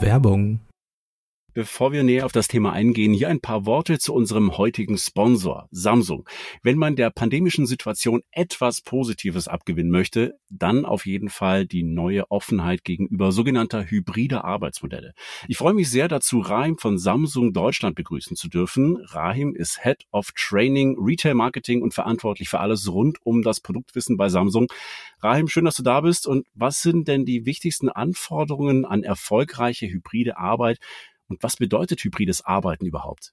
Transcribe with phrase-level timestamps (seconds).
[0.00, 0.60] Werbung
[1.58, 5.66] Bevor wir näher auf das Thema eingehen, hier ein paar Worte zu unserem heutigen Sponsor,
[5.72, 6.24] Samsung.
[6.62, 12.30] Wenn man der pandemischen Situation etwas Positives abgewinnen möchte, dann auf jeden Fall die neue
[12.30, 15.14] Offenheit gegenüber sogenannter hybrider Arbeitsmodelle.
[15.48, 18.96] Ich freue mich sehr dazu, Rahim von Samsung Deutschland begrüßen zu dürfen.
[19.06, 24.16] Rahim ist Head of Training, Retail Marketing und verantwortlich für alles rund um das Produktwissen
[24.16, 24.68] bei Samsung.
[25.20, 26.28] Rahim, schön, dass du da bist.
[26.28, 30.78] Und was sind denn die wichtigsten Anforderungen an erfolgreiche hybride Arbeit?
[31.28, 33.32] Und was bedeutet hybrides Arbeiten überhaupt?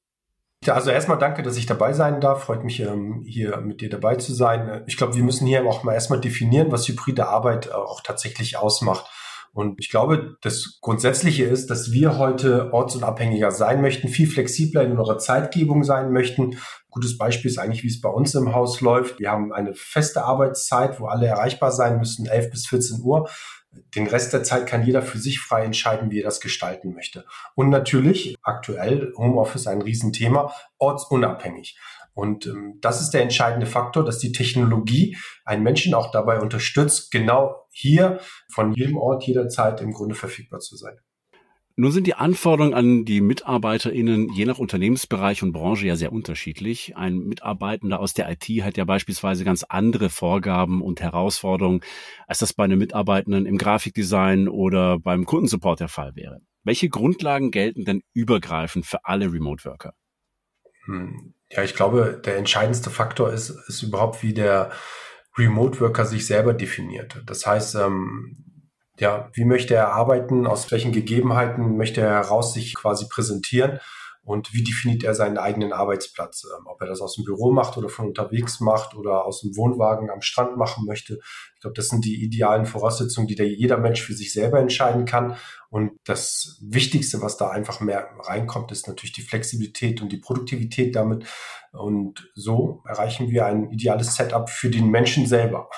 [0.63, 2.43] Ja, also erstmal danke, dass ich dabei sein darf.
[2.43, 4.83] Freut mich, ähm, hier mit dir dabei zu sein.
[4.87, 8.57] Ich glaube, wir müssen hier auch mal erstmal definieren, was hybride Arbeit äh, auch tatsächlich
[8.57, 9.05] ausmacht.
[9.53, 14.97] Und ich glaube, das Grundsätzliche ist, dass wir heute ortsunabhängiger sein möchten, viel flexibler in
[14.97, 16.57] unserer Zeitgebung sein möchten.
[16.89, 19.19] Gutes Beispiel ist eigentlich, wie es bei uns im Haus läuft.
[19.19, 23.29] Wir haben eine feste Arbeitszeit, wo alle erreichbar sein müssen, 11 bis 14 Uhr
[23.95, 27.25] den Rest der Zeit kann jeder für sich frei entscheiden, wie er das gestalten möchte.
[27.55, 31.77] Und natürlich aktuell Homeoffice ein Riesenthema, ortsunabhängig.
[32.13, 37.11] Und ähm, das ist der entscheidende Faktor, dass die Technologie einen Menschen auch dabei unterstützt,
[37.11, 40.97] genau hier von jedem Ort jederzeit im Grunde verfügbar zu sein.
[41.77, 46.95] Nun sind die Anforderungen an die MitarbeiterInnen je nach Unternehmensbereich und Branche ja sehr unterschiedlich.
[46.95, 51.81] Ein Mitarbeitender aus der IT hat ja beispielsweise ganz andere Vorgaben und Herausforderungen,
[52.27, 56.39] als das bei einem Mitarbeitenden im Grafikdesign oder beim Kundensupport der Fall wäre.
[56.63, 59.93] Welche Grundlagen gelten denn übergreifend für alle Remote Worker?
[60.85, 61.33] Hm.
[61.51, 64.71] Ja, ich glaube, der entscheidendste Faktor ist, ist überhaupt, wie der
[65.37, 67.21] Remote Worker sich selber definiert.
[67.25, 68.54] Das heißt, ähm,
[68.99, 73.79] ja, wie möchte er arbeiten, aus welchen Gegebenheiten möchte er heraus sich quasi präsentieren
[74.25, 76.45] und wie definiert er seinen eigenen Arbeitsplatz?
[76.45, 79.55] Ähm, ob er das aus dem Büro macht oder von unterwegs macht oder aus dem
[79.55, 81.19] Wohnwagen am Strand machen möchte.
[81.53, 85.05] Ich glaube, das sind die idealen Voraussetzungen, die da jeder Mensch für sich selber entscheiden
[85.05, 85.37] kann.
[85.69, 90.95] Und das Wichtigste, was da einfach mehr reinkommt, ist natürlich die Flexibilität und die Produktivität
[90.95, 91.25] damit.
[91.71, 95.69] Und so erreichen wir ein ideales Setup für den Menschen selber.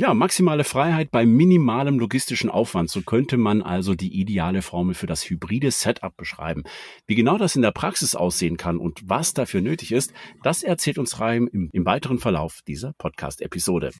[0.00, 2.88] Ja, maximale Freiheit bei minimalem logistischen Aufwand.
[2.88, 6.62] So könnte man also die ideale Formel für das hybride Setup beschreiben.
[7.06, 10.96] Wie genau das in der Praxis aussehen kann und was dafür nötig ist, das erzählt
[10.96, 13.90] uns Reim im, im weiteren Verlauf dieser Podcast-Episode.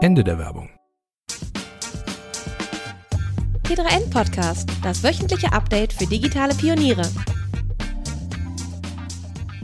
[0.00, 0.70] Ende der Werbung.
[3.64, 7.02] T3N Podcast, das wöchentliche Update für digitale Pioniere.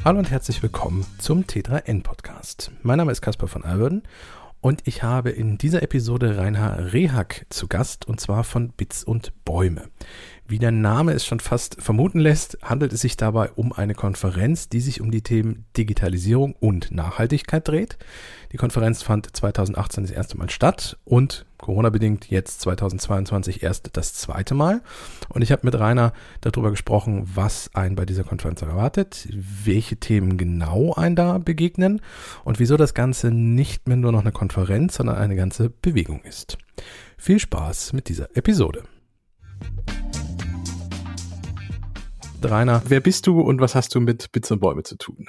[0.05, 2.73] Hallo und herzlich willkommen zum T3N Podcast.
[2.83, 4.03] Mein Name ist Caspar von Alverden
[4.61, 9.33] und ich habe in dieser Episode Reinhard Rehak zu Gast und zwar von Bits und
[9.45, 9.89] Bäume.
[10.49, 14.69] Wie der Name es schon fast vermuten lässt, handelt es sich dabei um eine Konferenz,
[14.69, 17.99] die sich um die Themen Digitalisierung und Nachhaltigkeit dreht.
[18.53, 24.55] Die Konferenz fand 2018 das erste Mal statt und Corona-bedingt jetzt 2022 erst das zweite
[24.55, 24.83] Mal.
[25.31, 26.13] Und ich habe mit Rainer
[26.43, 32.01] darüber gesprochen, was einen bei dieser Konferenz erwartet, welche Themen genau einen da begegnen
[32.45, 36.57] und wieso das Ganze nicht mehr nur noch eine Konferenz, sondern eine ganze Bewegung ist.
[37.19, 38.85] Viel Spaß mit dieser Episode.
[42.43, 45.27] Rainer, wer bist du und was hast du mit Bits und Bäume zu tun?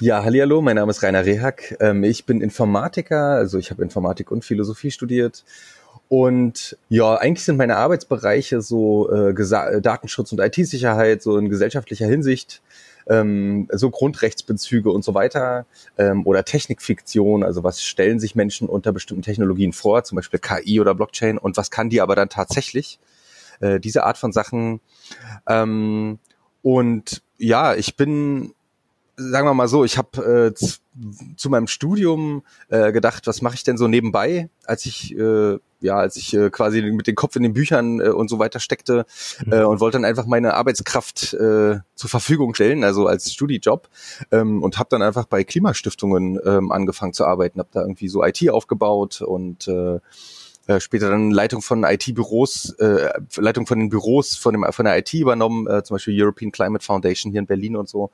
[0.00, 1.76] Ja, hallo, mein Name ist Rainer Rehack.
[1.80, 5.44] Ähm, ich bin Informatiker, also ich habe Informatik und Philosophie studiert.
[6.08, 9.34] Und ja, eigentlich sind meine Arbeitsbereiche so äh,
[9.80, 12.62] Datenschutz und IT-Sicherheit, so in gesellschaftlicher Hinsicht,
[13.08, 15.66] ähm, so Grundrechtsbezüge und so weiter
[15.98, 20.80] ähm, oder Technikfiktion, also was stellen sich Menschen unter bestimmten Technologien vor, zum Beispiel KI
[20.80, 22.98] oder Blockchain und was kann die aber dann tatsächlich?
[23.60, 24.80] Äh, diese Art von Sachen.
[25.46, 26.18] Ähm,
[26.62, 28.54] und ja, ich bin,
[29.16, 30.78] sagen wir mal so, ich habe äh, zu,
[31.36, 35.96] zu meinem Studium äh, gedacht, was mache ich denn so nebenbei, als ich äh, ja,
[35.96, 39.06] als ich äh, quasi mit dem Kopf in den Büchern äh, und so weiter steckte
[39.44, 39.52] mhm.
[39.52, 43.88] äh, und wollte dann einfach meine Arbeitskraft äh, zur Verfügung stellen, also als Studijob
[44.30, 48.22] ähm, und habe dann einfach bei Klimastiftungen ähm, angefangen zu arbeiten, habe da irgendwie so
[48.24, 50.00] IT aufgebaut und äh,
[50.70, 54.98] äh, später dann Leitung von IT-Büros, äh, Leitung von den Büros von, dem, von der
[54.98, 58.10] IT übernommen, äh, zum Beispiel European Climate Foundation hier in Berlin und so.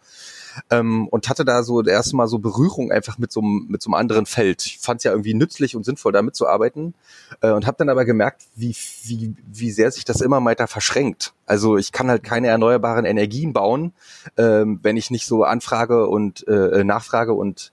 [0.70, 3.90] Ähm, und hatte da so das erste Mal so Berührung einfach mit so, mit so
[3.90, 4.64] einem anderen Feld.
[4.64, 6.94] Ich fand es ja irgendwie nützlich und sinnvoll, da mitzuarbeiten
[7.42, 11.34] äh, und habe dann aber gemerkt, wie, wie, wie sehr sich das immer weiter verschränkt.
[11.44, 13.92] Also ich kann halt keine erneuerbaren Energien bauen,
[14.38, 17.72] ähm, wenn ich nicht so anfrage und äh, nachfrage und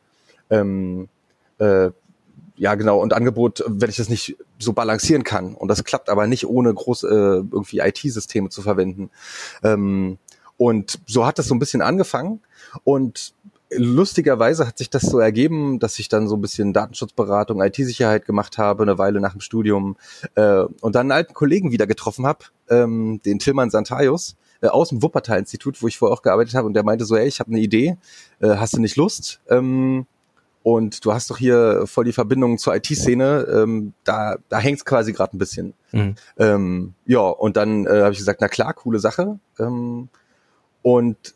[0.50, 1.07] ähm,
[1.59, 1.91] äh,
[2.56, 5.56] ja genau, und Angebot, wenn ich das nicht so balancieren kann.
[5.56, 9.10] Und das klappt aber nicht ohne groß äh, irgendwie IT-Systeme zu verwenden.
[9.63, 10.18] Ähm,
[10.57, 12.42] und so hat das so ein bisschen angefangen.
[12.83, 13.33] Und
[13.77, 18.57] lustigerweise hat sich das so ergeben, dass ich dann so ein bisschen Datenschutzberatung, IT-Sicherheit gemacht
[18.57, 19.98] habe, eine Weile nach dem Studium
[20.36, 24.89] äh, und dann einen alten Kollegen wieder getroffen habe, ähm, den Tilman Santayos äh, aus
[24.89, 27.51] dem Wuppertal-Institut, wo ich vorher auch gearbeitet habe und der meinte so, ey, ich habe
[27.51, 27.98] eine Idee,
[28.39, 29.42] äh, hast du nicht Lust?
[29.50, 30.06] Ähm,
[30.63, 35.12] und du hast doch hier voll die Verbindung zur IT-Szene, ähm, da, da hängt's quasi
[35.12, 35.74] gerade ein bisschen.
[35.92, 36.15] Mhm.
[36.38, 39.39] Ähm, ja, und dann äh, habe ich gesagt, na klar, coole Sache.
[39.60, 40.07] Ähm,
[40.81, 41.36] und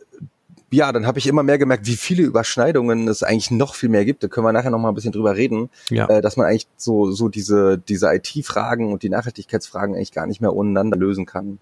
[0.71, 4.05] ja, dann habe ich immer mehr gemerkt, wie viele Überschneidungen es eigentlich noch viel mehr
[4.05, 4.23] gibt.
[4.23, 6.07] Da können wir nachher noch mal ein bisschen drüber reden, ja.
[6.07, 10.41] äh, dass man eigentlich so so diese diese IT-Fragen und die Nachhaltigkeitsfragen eigentlich gar nicht
[10.41, 11.59] mehr untereinander lösen kann.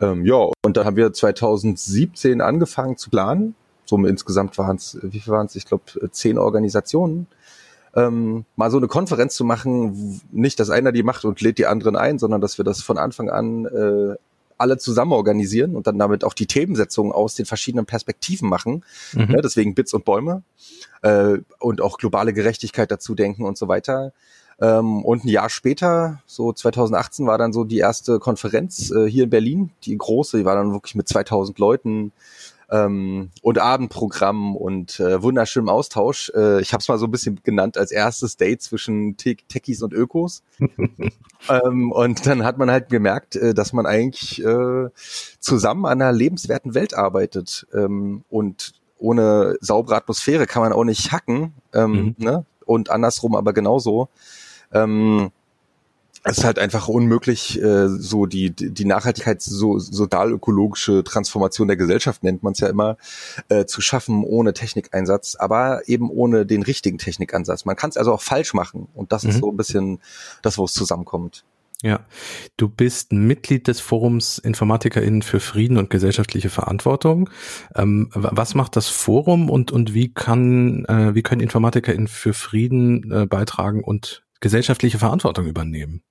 [0.00, 3.54] Ähm, ja, und dann haben wir 2017 angefangen zu planen.
[3.86, 5.56] So insgesamt waren es, wie viel waren es?
[5.56, 7.26] Ich glaube zehn Organisationen.
[7.94, 11.66] Ähm, mal so eine Konferenz zu machen, nicht, dass einer die macht und lädt die
[11.66, 14.16] anderen ein, sondern dass wir das von Anfang an äh,
[14.58, 18.84] alle zusammen organisieren und dann damit auch die Themensetzung aus den verschiedenen Perspektiven machen.
[19.12, 19.30] Mhm.
[19.30, 20.42] Ja, deswegen Bits und Bäume
[21.02, 24.12] äh, und auch globale Gerechtigkeit dazu denken und so weiter.
[24.60, 29.24] Ähm, und ein Jahr später, so 2018, war dann so die erste Konferenz äh, hier
[29.24, 32.12] in Berlin, die große, die war dann wirklich mit 2000 Leuten
[32.70, 36.32] ähm, und Abendprogramm und äh, wunderschönem Austausch.
[36.34, 39.82] Äh, ich habe es mal so ein bisschen genannt als erstes Date zwischen Te Techies
[39.82, 40.42] und Ökos.
[41.48, 44.88] ähm, und dann hat man halt gemerkt, äh, dass man eigentlich äh,
[45.38, 47.66] zusammen an einer lebenswerten Welt arbeitet.
[47.72, 51.54] Ähm, und ohne saubere Atmosphäre kann man auch nicht hacken.
[51.72, 52.14] Ähm, mhm.
[52.18, 52.46] ne?
[52.64, 54.08] Und andersrum aber genauso.
[54.72, 55.30] Ähm,
[56.28, 62.24] es ist halt einfach unmöglich, äh, so die, die Nachhaltigkeit, so sozial-ökologische Transformation der Gesellschaft
[62.24, 62.96] nennt man es ja immer,
[63.48, 67.64] äh, zu schaffen ohne Technikeinsatz, aber eben ohne den richtigen Technikansatz.
[67.64, 69.30] Man kann es also auch falsch machen und das mhm.
[69.30, 70.00] ist so ein bisschen
[70.42, 71.44] das, wo es zusammenkommt.
[71.82, 72.00] Ja,
[72.56, 77.30] du bist Mitglied des Forums InformatikerInnen für Frieden und gesellschaftliche Verantwortung.
[77.74, 83.12] Ähm, was macht das Forum und, und wie kann, äh, wie können InformatikerInnen für Frieden
[83.12, 86.02] äh, beitragen und gesellschaftliche Verantwortung übernehmen?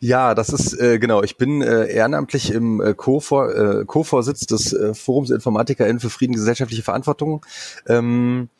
[0.00, 1.22] Ja, das ist äh, genau.
[1.22, 6.34] Ich bin äh, ehrenamtlich im äh, Co-Vor, äh, Co-Vorsitz des äh, Forums InformatikerInnen für Frieden,
[6.34, 7.44] gesellschaftliche Verantwortung.
[7.86, 8.50] Ähm,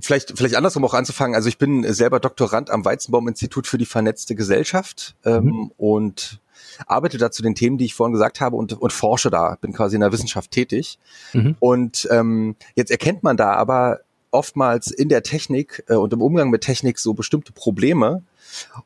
[0.00, 1.36] vielleicht, vielleicht andersrum auch anzufangen.
[1.36, 5.72] Also ich bin selber Doktorand am Weizenbaum-Institut für die vernetzte Gesellschaft ähm, mhm.
[5.76, 6.40] und
[6.86, 9.72] arbeite da zu den Themen, die ich vorhin gesagt habe und, und forsche da, bin
[9.72, 10.98] quasi in der Wissenschaft tätig.
[11.32, 11.56] Mhm.
[11.60, 14.00] Und ähm, jetzt erkennt man da aber
[14.34, 18.22] oftmals in der Technik äh, und im Umgang mit Technik so bestimmte Probleme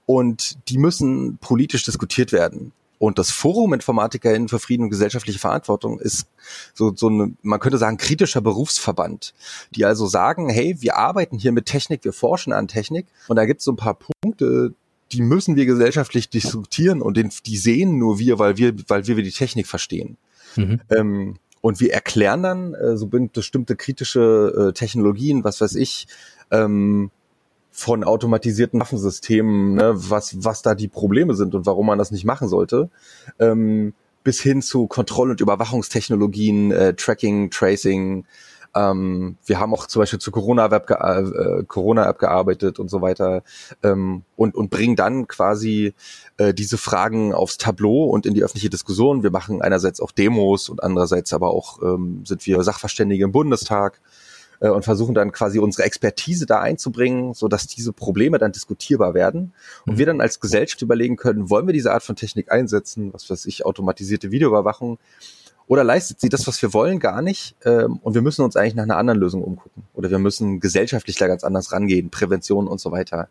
[0.06, 2.72] und die müssen politisch diskutiert werden.
[2.98, 6.26] Und das Forum InformatikerInnen für Frieden und gesellschaftliche Verantwortung ist
[6.74, 9.34] so, so eine, man könnte sagen, kritischer Berufsverband,
[9.74, 13.46] die also sagen, hey, wir arbeiten hier mit Technik, wir forschen an Technik und da
[13.46, 14.74] gibt es so ein paar Punkte,
[15.12, 19.22] die müssen wir gesellschaftlich diskutieren und den, die sehen nur wir, weil wir, weil wir
[19.22, 20.16] die Technik verstehen.
[20.56, 20.80] Mhm.
[20.90, 26.06] Ähm, und wir erklären dann äh, so bestimmte kritische äh, Technologien, was weiß ich,
[26.50, 27.10] ähm,
[27.70, 32.24] von automatisierten Waffensystemen, ne, was, was da die Probleme sind und warum man das nicht
[32.24, 32.90] machen sollte,
[33.38, 33.94] ähm,
[34.24, 38.24] bis hin zu Kontroll- und Überwachungstechnologien, äh, Tracking, Tracing.
[38.74, 43.42] Ähm, wir haben auch zum Beispiel zu Corona-App äh, Corona gearbeitet und so weiter
[43.82, 45.94] ähm, und, und bringen dann quasi
[46.36, 49.22] äh, diese Fragen aufs Tableau und in die öffentliche Diskussion.
[49.22, 54.00] Wir machen einerseits auch Demos und andererseits aber auch ähm, sind wir Sachverständige im Bundestag
[54.60, 59.14] äh, und versuchen dann quasi unsere Expertise da einzubringen, so dass diese Probleme dann diskutierbar
[59.14, 59.52] werden
[59.86, 59.98] und mhm.
[59.98, 63.46] wir dann als Gesellschaft überlegen können, wollen wir diese Art von Technik einsetzen, was weiß
[63.46, 64.98] ich, automatisierte Videoüberwachung
[65.68, 68.74] oder leistet sie das, was wir wollen, gar nicht ähm, und wir müssen uns eigentlich
[68.74, 72.80] nach einer anderen Lösung umgucken oder wir müssen gesellschaftlich da ganz anders rangehen, Prävention und
[72.80, 73.28] so weiter.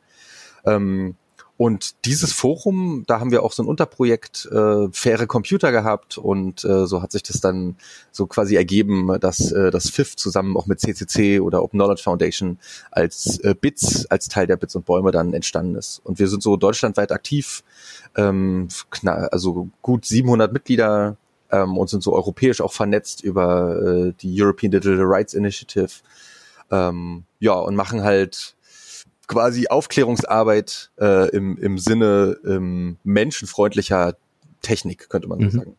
[0.65, 1.15] Ähm,
[1.57, 6.63] und dieses Forum, da haben wir auch so ein Unterprojekt äh, faire Computer gehabt und
[6.63, 7.77] äh, so hat sich das dann
[8.11, 12.59] so quasi ergeben, dass äh, das FIF zusammen auch mit CCC oder Open Knowledge Foundation
[12.91, 15.99] als äh, BITS, als Teil der BITS und Bäume dann entstanden ist.
[16.03, 17.63] Und wir sind so deutschlandweit aktiv,
[18.15, 18.67] ähm,
[19.03, 21.17] also gut 700 Mitglieder
[21.51, 25.89] ähm, und sind so europäisch auch vernetzt über äh, die European Digital Rights Initiative.
[26.71, 28.55] Ähm, ja, und machen halt
[29.27, 34.15] quasi Aufklärungsarbeit äh, im, im Sinne ähm, menschenfreundlicher
[34.61, 35.51] Technik, könnte man so mhm.
[35.51, 35.75] sagen.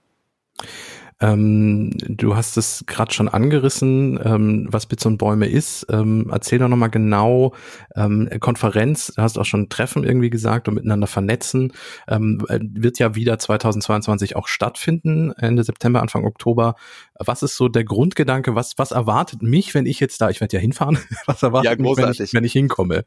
[1.20, 5.87] Ähm, du hast es gerade schon angerissen, ähm, was Bits und Bäume ist.
[5.90, 7.54] Ähm, erzähl doch nochmal genau,
[7.96, 11.72] ähm, Konferenz, du hast auch schon Treffen irgendwie gesagt und miteinander vernetzen,
[12.06, 16.76] ähm, wird ja wieder 2022 auch stattfinden, Ende September, Anfang Oktober.
[17.18, 18.54] Was ist so der Grundgedanke?
[18.54, 21.82] Was, was erwartet mich, wenn ich jetzt da, ich werde ja hinfahren, was erwartet ja,
[21.82, 23.04] mich, wenn ich, wenn ich hinkomme?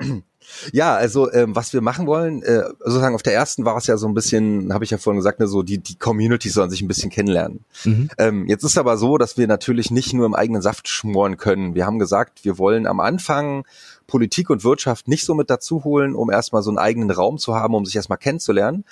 [0.72, 3.96] Ja, also ähm, was wir machen wollen, äh, sozusagen auf der ersten war es ja
[3.96, 6.82] so ein bisschen, habe ich ja vorhin gesagt, ne, so die die Community sollen sich
[6.82, 7.64] ein bisschen kennenlernen.
[7.84, 8.10] Mhm.
[8.18, 11.74] Ähm, jetzt ist aber so, dass wir natürlich nicht nur im eigenen Saft schmoren können.
[11.74, 13.64] Wir haben gesagt, wir wollen am Anfang
[14.06, 17.54] Politik und Wirtschaft nicht so mit dazu holen, um erstmal so einen eigenen Raum zu
[17.54, 18.84] haben, um sich erstmal kennenzulernen.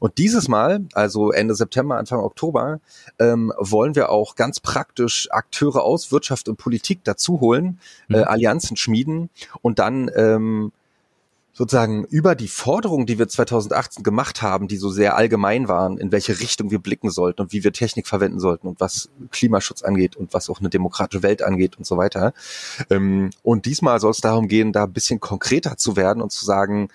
[0.00, 2.80] Und dieses Mal, also Ende September, Anfang Oktober,
[3.18, 8.16] ähm, wollen wir auch ganz praktisch Akteure aus Wirtschaft und Politik dazu holen, mhm.
[8.16, 9.30] äh, Allianzen schmieden
[9.62, 10.72] und dann ähm,
[11.58, 16.12] sozusagen über die Forderungen, die wir 2018 gemacht haben, die so sehr allgemein waren, in
[16.12, 20.14] welche Richtung wir blicken sollten und wie wir Technik verwenden sollten und was Klimaschutz angeht
[20.14, 22.32] und was auch eine demokratische Welt angeht und so weiter.
[22.90, 26.44] Ähm, und diesmal soll es darum gehen, da ein bisschen konkreter zu werden und zu
[26.44, 26.90] sagen,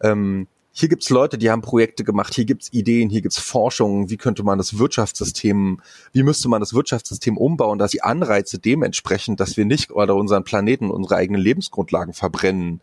[0.00, 4.16] ähm, hier gibt's Leute, die haben Projekte gemacht, hier gibt's Ideen, hier gibt's Forschung, wie
[4.16, 5.80] könnte man das Wirtschaftssystem,
[6.12, 10.44] wie müsste man das Wirtschaftssystem umbauen, dass die Anreize dementsprechend, dass wir nicht oder unseren
[10.44, 12.80] Planeten, unsere eigenen Lebensgrundlagen verbrennen.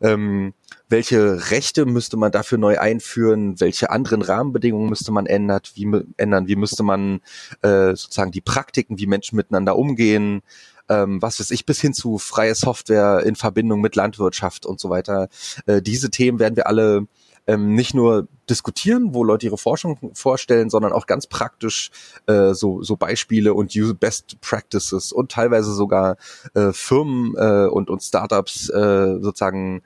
[0.00, 0.54] Ähm,
[0.88, 6.46] welche Rechte müsste man dafür neu einführen, welche anderen Rahmenbedingungen müsste man ändern, wie, ändern,
[6.46, 7.20] wie müsste man
[7.62, 10.42] äh, sozusagen die Praktiken, wie Menschen miteinander umgehen,
[10.88, 14.90] ähm, was weiß ich, bis hin zu freie Software in Verbindung mit Landwirtschaft und so
[14.90, 15.28] weiter.
[15.66, 17.06] Äh, diese Themen werden wir alle
[17.46, 21.90] ähm, nicht nur diskutieren, wo Leute ihre Forschung vorstellen, sondern auch ganz praktisch
[22.26, 26.16] äh, so, so Beispiele und Best Practices und teilweise sogar
[26.54, 29.82] äh, Firmen äh, und, und Startups äh, sozusagen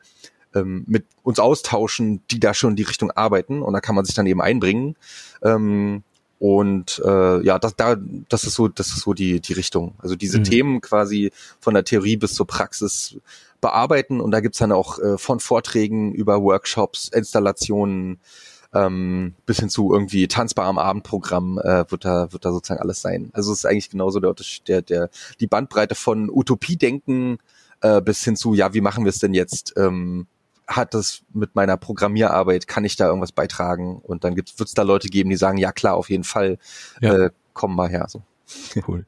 [0.54, 4.04] ähm, mit uns austauschen, die da schon in die Richtung arbeiten und da kann man
[4.04, 4.96] sich dann eben einbringen.
[5.42, 6.02] Ähm,
[6.38, 7.96] und äh, ja, das, da,
[8.28, 9.94] das ist so, das ist so die, die Richtung.
[9.98, 10.44] Also diese mhm.
[10.44, 13.16] Themen quasi von der Theorie bis zur Praxis
[13.60, 18.20] bearbeiten und da gibt's dann auch äh, von Vorträgen über Workshops, Installationen,
[18.72, 23.00] ähm, bis hin zu irgendwie tanzbar am Abendprogramm äh, wird da wird da sozusagen alles
[23.00, 23.30] sein.
[23.32, 24.34] Also es ist eigentlich genauso der
[24.68, 27.38] der der die Bandbreite von Utopiedenken
[27.80, 30.26] äh, bis hin zu ja wie machen wir es denn jetzt ähm,
[30.68, 34.00] hat das mit meiner Programmierarbeit, kann ich da irgendwas beitragen?
[34.02, 36.58] Und dann wird es da Leute geben, die sagen, ja klar, auf jeden Fall,
[37.00, 37.14] ja.
[37.14, 38.06] äh, komm mal her.
[38.08, 38.22] So.
[38.86, 39.06] Cool.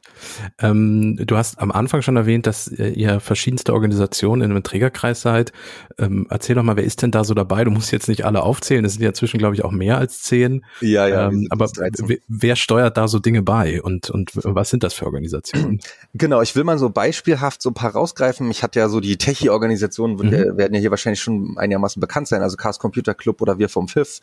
[0.58, 5.52] Ähm, du hast am Anfang schon erwähnt, dass ihr verschiedenste Organisationen in einem Trägerkreis seid.
[5.98, 7.64] Ähm, erzähl doch mal, wer ist denn da so dabei?
[7.64, 8.84] Du musst jetzt nicht alle aufzählen.
[8.84, 10.64] Es sind ja zwischen, glaube ich, auch mehr als zehn.
[10.80, 11.28] Ja, ja.
[11.28, 11.70] Ähm, aber
[12.28, 15.80] wer steuert da so Dinge bei und, und was sind das für Organisationen?
[16.14, 18.50] Genau, ich will mal so beispielhaft so ein paar rausgreifen.
[18.50, 20.58] Ich hatte ja so die Techie-Organisationen, mhm.
[20.58, 22.42] werden ja hier wahrscheinlich schon einigermaßen bekannt sein.
[22.42, 24.20] Also Chaos Computer Club oder wir vom FIF,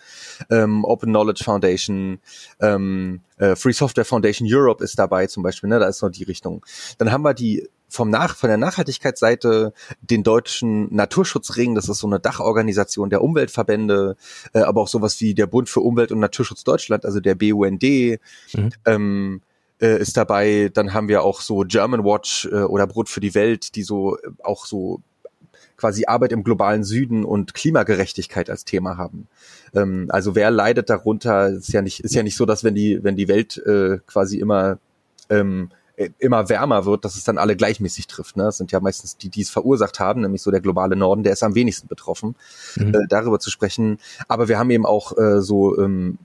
[0.50, 2.20] ähm, Open Knowledge Foundation,
[2.60, 5.80] ähm, äh, Free Software Foundation Europe ist dabei zum Beispiel, ne?
[5.80, 6.66] da ist noch die Richtung.
[6.98, 12.08] Dann haben wir die vom Nach von der Nachhaltigkeitsseite den deutschen Naturschutzring, das ist so
[12.08, 14.18] eine Dachorganisation der Umweltverbände,
[14.54, 17.84] äh, aber auch sowas wie der Bund für Umwelt und Naturschutz Deutschland, also der BUND.
[17.84, 18.70] Mhm.
[18.86, 19.42] Ähm,
[19.80, 23.36] äh, ist dabei, dann haben wir auch so German Watch äh, oder Brot für die
[23.36, 25.02] Welt, die so äh, auch so
[25.78, 29.28] quasi Arbeit im globalen Süden und Klimagerechtigkeit als Thema haben.
[29.74, 31.50] Ähm, also wer leidet darunter?
[31.50, 34.38] Ist ja nicht ist ja nicht so, dass wenn die wenn die Welt äh, quasi
[34.38, 34.80] immer
[35.30, 38.38] ähm, äh, immer wärmer wird, dass es dann alle gleichmäßig trifft.
[38.38, 38.44] Ne?
[38.44, 41.34] Das sind ja meistens die, die es verursacht haben, nämlich so der globale Norden, der
[41.34, 42.36] ist am wenigsten betroffen,
[42.76, 42.94] mhm.
[42.94, 43.98] äh, darüber zu sprechen.
[44.28, 46.20] Aber wir haben eben auch äh, so ähm,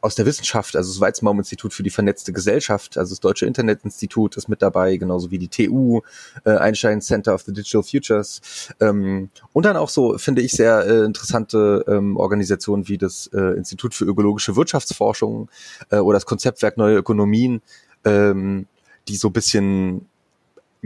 [0.00, 4.48] aus der Wissenschaft, also das Weizmann-Institut für die vernetzte Gesellschaft, also das Deutsche Internetinstitut ist
[4.48, 6.00] mit dabei, genauso wie die TU,
[6.44, 8.40] äh, Einstein Center of the Digital Futures.
[8.80, 13.56] Ähm, und dann auch so, finde ich, sehr äh, interessante ähm, Organisationen wie das äh,
[13.56, 15.50] Institut für ökologische Wirtschaftsforschung
[15.90, 17.60] äh, oder das Konzeptwerk Neue Ökonomien,
[18.04, 18.66] ähm,
[19.08, 20.09] die so bisschen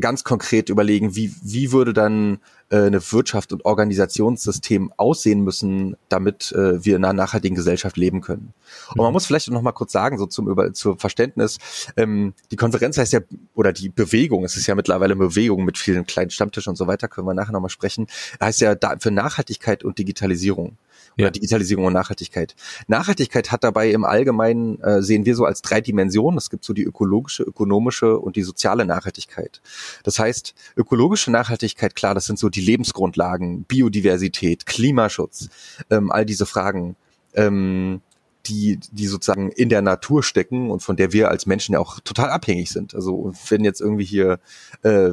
[0.00, 2.38] ganz konkret überlegen, wie, wie würde dann
[2.70, 8.20] äh, eine Wirtschaft und Organisationssystem aussehen müssen, damit äh, wir in einer nachhaltigen Gesellschaft leben
[8.20, 8.52] können.
[8.90, 9.12] Und man mhm.
[9.12, 11.58] muss vielleicht noch mal kurz sagen, so zum, über, zum Verständnis,
[11.96, 13.20] ähm, die Konferenz heißt ja,
[13.54, 16.86] oder die Bewegung, es ist ja mittlerweile eine Bewegung mit vielen kleinen Stammtischen und so
[16.86, 18.06] weiter, können wir nachher noch mal sprechen,
[18.40, 20.76] heißt ja da, für Nachhaltigkeit und Digitalisierung
[21.16, 21.30] ja.
[21.30, 22.54] Digitalisierung und Nachhaltigkeit.
[22.86, 26.38] Nachhaltigkeit hat dabei im Allgemeinen, äh, sehen wir so als drei Dimensionen.
[26.38, 29.60] Es gibt so die ökologische, ökonomische und die soziale Nachhaltigkeit.
[30.02, 35.48] Das heißt, ökologische Nachhaltigkeit, klar, das sind so die Lebensgrundlagen, Biodiversität, Klimaschutz,
[35.90, 36.96] ähm, all diese Fragen.
[37.34, 38.00] Ähm,
[38.46, 42.00] die, die sozusagen in der Natur stecken und von der wir als Menschen ja auch
[42.00, 42.94] total abhängig sind.
[42.94, 44.38] Also wenn jetzt irgendwie hier
[44.82, 45.12] äh,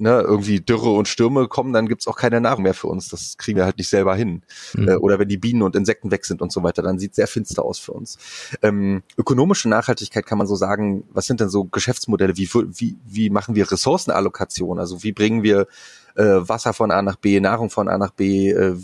[0.00, 3.08] ne, irgendwie Dürre und Stürme kommen, dann gibt's auch keine Nahrung mehr für uns.
[3.08, 4.42] Das kriegen wir halt nicht selber hin.
[4.74, 4.98] Mhm.
[5.00, 7.64] Oder wenn die Bienen und Insekten weg sind und so weiter, dann sieht sehr finster
[7.64, 8.18] aus für uns.
[8.62, 12.36] Ähm, ökonomische Nachhaltigkeit kann man so sagen, was sind denn so Geschäftsmodelle?
[12.36, 14.78] Wie, wie, wie machen wir Ressourcenallokation?
[14.78, 15.66] Also wie bringen wir
[16.16, 18.74] äh, Wasser von A nach B, Nahrung von A nach B, äh,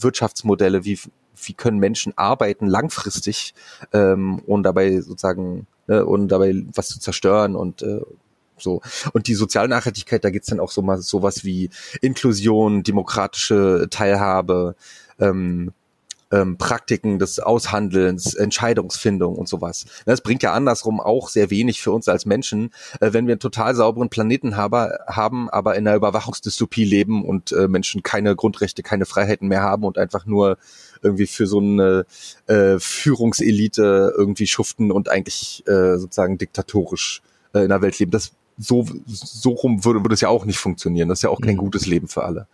[0.00, 0.98] Wirtschaftsmodelle, wie,
[1.42, 3.54] wie können Menschen arbeiten langfristig
[3.92, 8.00] ähm, und dabei sozusagen ne, und dabei was zu zerstören und äh,
[8.58, 8.80] So.
[9.12, 11.70] Und die Sozialnachhaltigkeit, da geht's dann auch so mal sowas wie
[12.00, 14.76] Inklusion, demokratische Teilhabe,
[15.18, 15.72] ähm,
[16.34, 19.86] ähm, Praktiken des Aushandelns, Entscheidungsfindung und sowas.
[20.04, 22.70] Das bringt ja andersrum auch sehr wenig für uns als Menschen,
[23.00, 27.52] äh, wenn wir einen total sauberen Planeten habe, haben, aber in einer Überwachungsdystopie leben und
[27.52, 30.58] äh, Menschen keine Grundrechte, keine Freiheiten mehr haben und einfach nur
[31.02, 32.06] irgendwie für so eine
[32.46, 38.10] äh, Führungselite irgendwie schuften und eigentlich äh, sozusagen diktatorisch äh, in der Welt leben.
[38.10, 41.08] Das so, so rum würde, würde es ja auch nicht funktionieren.
[41.08, 41.60] Das ist ja auch kein mhm.
[41.60, 42.46] gutes Leben für alle.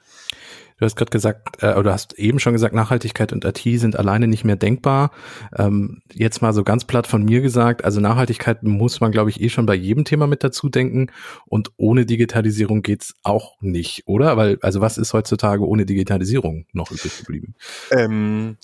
[0.81, 4.27] Du hast gerade gesagt, äh, oder hast eben schon gesagt, Nachhaltigkeit und IT sind alleine
[4.27, 5.11] nicht mehr denkbar.
[5.57, 9.43] Ähm, jetzt mal so ganz platt von mir gesagt, also Nachhaltigkeit muss man, glaube ich,
[9.43, 11.11] eh schon bei jedem Thema mit dazu denken.
[11.45, 14.39] Und ohne Digitalisierung geht's auch nicht, oder?
[14.39, 17.55] Weil, also was ist heutzutage ohne Digitalisierung noch übrig geblieben?
[17.91, 18.57] Ähm,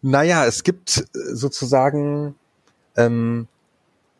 [0.00, 2.36] naja, es gibt sozusagen
[2.96, 3.48] ähm,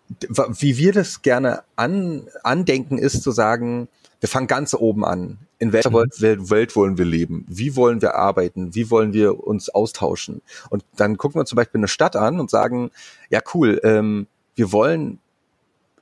[0.09, 3.89] wie wir das gerne an, andenken, ist zu sagen,
[4.21, 5.39] wir fangen ganz oben an.
[5.59, 5.95] In welcher mhm.
[5.95, 7.47] Welt, wollen wir leben?
[7.49, 8.75] Wie wollen wir arbeiten?
[8.75, 10.43] Wie wollen wir uns austauschen?
[10.71, 12.91] Und dann gucken wir zum Beispiel eine Stadt an und sagen,
[13.31, 15.21] ja cool, ähm, wir wollen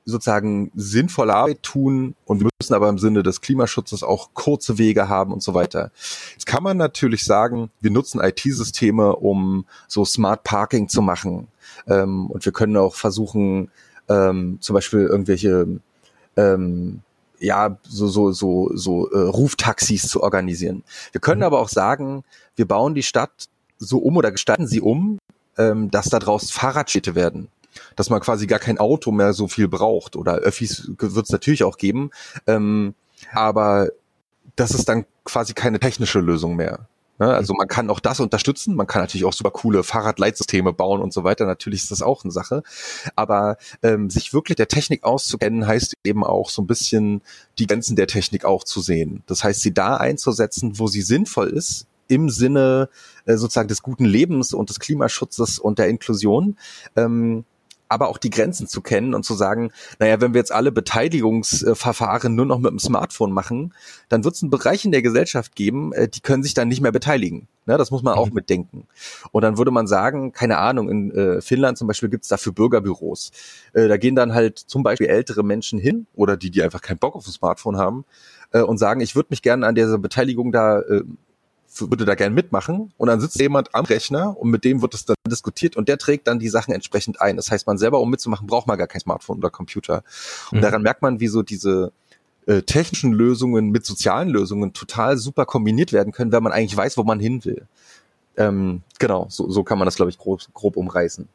[0.05, 5.07] sozusagen sinnvolle Arbeit tun und wir müssen aber im Sinne des Klimaschutzes auch kurze Wege
[5.07, 5.91] haben und so weiter.
[6.33, 11.47] Jetzt kann man natürlich sagen, wir nutzen IT-Systeme, um so Smart Parking zu machen.
[11.87, 13.71] Ähm, und wir können auch versuchen,
[14.09, 15.67] ähm, zum Beispiel irgendwelche
[16.37, 17.01] ähm,
[17.39, 20.83] ja so so so so äh, Ruftaxis zu organisieren.
[21.11, 21.45] Wir können mhm.
[21.47, 22.23] aber auch sagen,
[22.55, 25.19] wir bauen die Stadt so um oder gestalten sie um,
[25.57, 27.49] ähm, dass da draußen Fahrradstädte werden
[27.95, 31.63] dass man quasi gar kein Auto mehr so viel braucht oder Öffis wird es natürlich
[31.63, 32.11] auch geben,
[32.47, 32.93] ähm,
[33.31, 33.89] aber
[34.55, 36.87] das ist dann quasi keine technische Lösung mehr.
[37.19, 37.27] Ne?
[37.27, 41.13] Also man kann auch das unterstützen, man kann natürlich auch super coole Fahrradleitsysteme bauen und
[41.13, 41.45] so weiter.
[41.45, 42.63] Natürlich ist das auch eine Sache.
[43.15, 47.21] Aber ähm, sich wirklich der Technik auszukennen, heißt eben auch so ein bisschen
[47.59, 49.23] die Grenzen der Technik auch zu sehen.
[49.27, 52.89] Das heißt, sie da einzusetzen, wo sie sinnvoll ist, im Sinne
[53.25, 56.57] äh, sozusagen des guten Lebens und des Klimaschutzes und der Inklusion.
[56.95, 57.45] Ähm,
[57.93, 62.35] aber auch die Grenzen zu kennen und zu sagen, naja, wenn wir jetzt alle Beteiligungsverfahren
[62.35, 63.73] nur noch mit dem Smartphone machen,
[64.09, 66.81] dann wird es einen Bereich in der Gesellschaft geben, äh, die können sich dann nicht
[66.81, 67.47] mehr beteiligen.
[67.65, 68.33] Ne, das muss man auch mhm.
[68.33, 68.87] mitdenken.
[69.31, 72.51] Und dann würde man sagen, keine Ahnung, in äh, Finnland zum Beispiel gibt es dafür
[72.51, 73.31] Bürgerbüros.
[73.71, 76.97] Äh, da gehen dann halt zum Beispiel ältere Menschen hin oder die, die einfach keinen
[76.97, 78.03] Bock auf ein Smartphone haben
[78.51, 81.03] äh, und sagen, ich würde mich gerne an dieser Beteiligung da äh,
[81.79, 85.05] würde da gern mitmachen und dann sitzt jemand am Rechner und mit dem wird es
[85.05, 87.35] dann diskutiert und der trägt dann die Sachen entsprechend ein.
[87.35, 90.03] Das heißt, man selber, um mitzumachen, braucht man gar kein Smartphone oder Computer.
[90.51, 90.61] Und mhm.
[90.61, 91.91] daran merkt man, wie so diese
[92.45, 96.97] äh, technischen Lösungen mit sozialen Lösungen total super kombiniert werden können, wenn man eigentlich weiß,
[96.97, 97.67] wo man hin will.
[98.35, 101.27] Ähm, genau, so, so kann man das, glaube ich, grob, grob umreißen.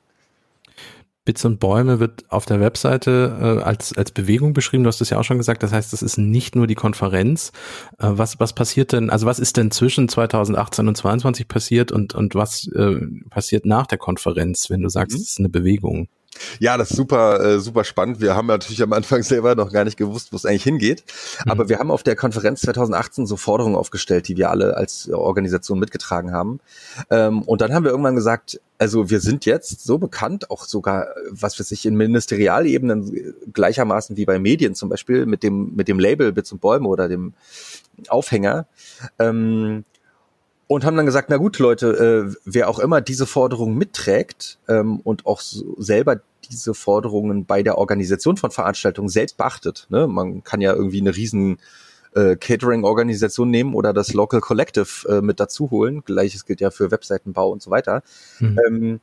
[1.29, 4.85] Bits und Bäume wird auf der Webseite äh, als, als Bewegung beschrieben.
[4.85, 5.63] Du hast es ja auch schon gesagt.
[5.63, 7.53] Das heißt, das ist nicht nur die Konferenz.
[7.99, 12.15] Äh, was, was passiert denn, also was ist denn zwischen 2018 und 2022 passiert und,
[12.15, 12.97] und was äh,
[13.29, 15.21] passiert nach der Konferenz, wenn du sagst, mhm.
[15.23, 16.09] es ist eine Bewegung?
[16.59, 18.21] Ja, das ist super, äh, super spannend.
[18.21, 21.05] Wir haben natürlich am Anfang selber noch gar nicht gewusst, wo es eigentlich hingeht.
[21.45, 21.51] Mhm.
[21.51, 25.79] Aber wir haben auf der Konferenz 2018 so Forderungen aufgestellt, die wir alle als Organisation
[25.79, 26.61] mitgetragen haben.
[27.11, 31.09] Ähm, und dann haben wir irgendwann gesagt, also wir sind jetzt so bekannt, auch sogar,
[31.31, 35.99] was weiß ich, in Ministerialebenen gleichermaßen wie bei Medien zum Beispiel, mit dem, mit dem
[35.99, 37.35] Label Bits und Bäume oder dem
[38.09, 38.67] Aufhänger.
[39.19, 39.85] Ähm,
[40.69, 45.01] und haben dann gesagt, na gut, Leute, äh, wer auch immer diese Forderungen mitträgt ähm,
[45.01, 49.87] und auch so selber diese Forderungen bei der Organisation von Veranstaltungen selbst beachtet.
[49.89, 50.07] Ne?
[50.07, 51.59] Man kann ja irgendwie eine riesen
[52.15, 56.03] äh, Catering-Organisation nehmen oder das Local Collective äh, mit dazu holen.
[56.05, 58.03] Gleiches gilt ja für Webseitenbau und so weiter.
[58.39, 58.59] Mhm.
[58.67, 59.01] Ähm,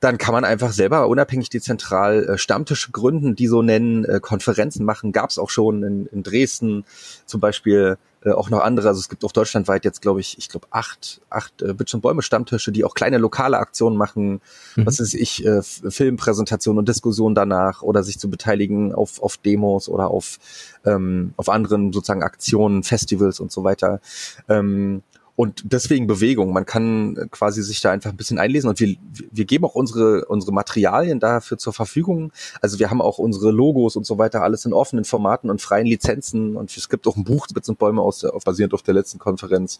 [0.00, 4.84] dann kann man einfach selber unabhängig dezentral äh, Stammtische gründen, die so nennen, äh, Konferenzen
[4.84, 5.10] machen.
[5.10, 6.84] Gab es auch schon in, in Dresden
[7.26, 8.88] zum Beispiel äh, auch noch andere.
[8.88, 12.00] Also es gibt auch deutschlandweit jetzt, glaube ich, ich glaube acht, acht äh, Bitch und
[12.00, 14.40] Bäume Stammtische, die auch kleine lokale Aktionen machen,
[14.76, 14.86] mhm.
[14.86, 19.88] was ist ich, äh, Filmpräsentationen und Diskussionen danach oder sich zu beteiligen auf, auf Demos
[19.88, 20.38] oder auf,
[20.84, 24.00] ähm, auf anderen sozusagen Aktionen, Festivals und so weiter.
[24.48, 25.02] Ähm,
[25.38, 26.52] und deswegen Bewegung.
[26.52, 28.96] Man kann quasi sich da einfach ein bisschen einlesen und wir,
[29.30, 32.32] wir geben auch unsere, unsere Materialien dafür zur Verfügung.
[32.60, 35.86] Also wir haben auch unsere Logos und so weiter, alles in offenen Formaten und freien
[35.86, 38.94] Lizenzen und es gibt auch ein Buch, Spitz und Bäume aus, auf, basierend auf der
[38.94, 39.78] letzten Konferenz.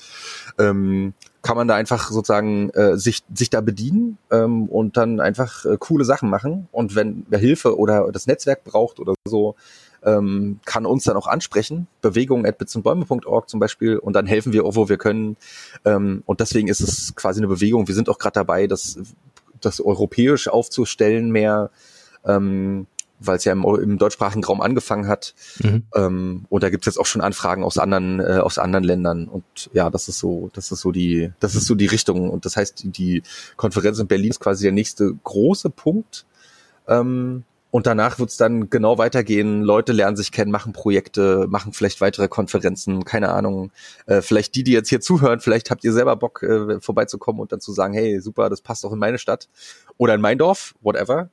[0.59, 5.64] Ähm, kann man da einfach sozusagen äh, sich, sich da bedienen ähm, und dann einfach
[5.64, 6.68] äh, coole Sachen machen.
[6.71, 9.57] Und wenn wer Hilfe oder das Netzwerk braucht oder so,
[10.04, 11.87] ähm, kann uns dann auch ansprechen.
[12.00, 15.37] Bewegung at bitzenbäume.org zum Beispiel und dann helfen wir auch, wo wir können.
[15.84, 17.88] Ähm, und deswegen ist es quasi eine Bewegung.
[17.88, 18.98] Wir sind auch gerade dabei, das,
[19.61, 21.70] das europäisch aufzustellen mehr.
[22.24, 22.87] Ähm,
[23.20, 25.34] weil es ja im, im deutschsprachigen Raum angefangen hat.
[25.58, 25.84] Mhm.
[25.94, 29.28] Ähm, und da gibt es jetzt auch schon Anfragen aus anderen, äh, aus anderen Ländern.
[29.28, 32.30] Und ja, das ist so, das ist so die, das ist so die Richtung.
[32.30, 33.22] Und das heißt, die, die
[33.56, 36.26] Konferenz in Berlin ist quasi der nächste große Punkt.
[36.87, 39.62] Ähm, und danach wird es dann genau weitergehen.
[39.62, 43.70] Leute lernen sich kennen, machen Projekte, machen vielleicht weitere Konferenzen, keine Ahnung.
[44.07, 47.52] Äh, vielleicht die, die jetzt hier zuhören, vielleicht habt ihr selber Bock, äh, vorbeizukommen und
[47.52, 49.48] dann zu sagen, hey, super, das passt auch in meine Stadt
[49.98, 51.28] oder in mein Dorf, whatever.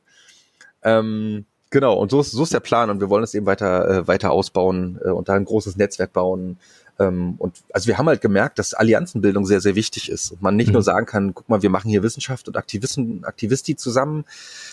[0.83, 3.89] Ähm, genau, und so ist, so ist der Plan und wir wollen es eben weiter,
[3.89, 6.57] äh, weiter ausbauen äh, und da ein großes Netzwerk bauen.
[6.99, 10.57] Ähm, und also wir haben halt gemerkt, dass Allianzenbildung sehr, sehr wichtig ist und man
[10.57, 10.73] nicht mhm.
[10.73, 14.25] nur sagen kann, guck mal, wir machen hier Wissenschaft und Aktivisten, Aktivisti zusammen,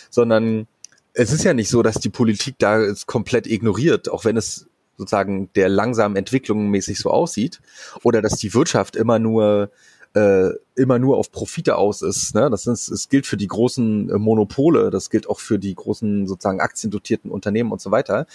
[0.09, 0.67] sondern
[1.13, 4.67] es ist ja nicht so, dass die Politik da es komplett ignoriert, auch wenn es
[4.97, 7.61] sozusagen der langsamen Entwicklung mäßig so aussieht,
[8.03, 9.71] oder dass die Wirtschaft immer nur
[10.13, 12.35] äh, immer nur auf Profite aus ist.
[12.35, 12.49] Ne?
[12.51, 16.27] Das ist, es gilt für die großen äh, Monopole, das gilt auch für die großen
[16.27, 18.27] sozusagen aktiendotierten Unternehmen und so weiter.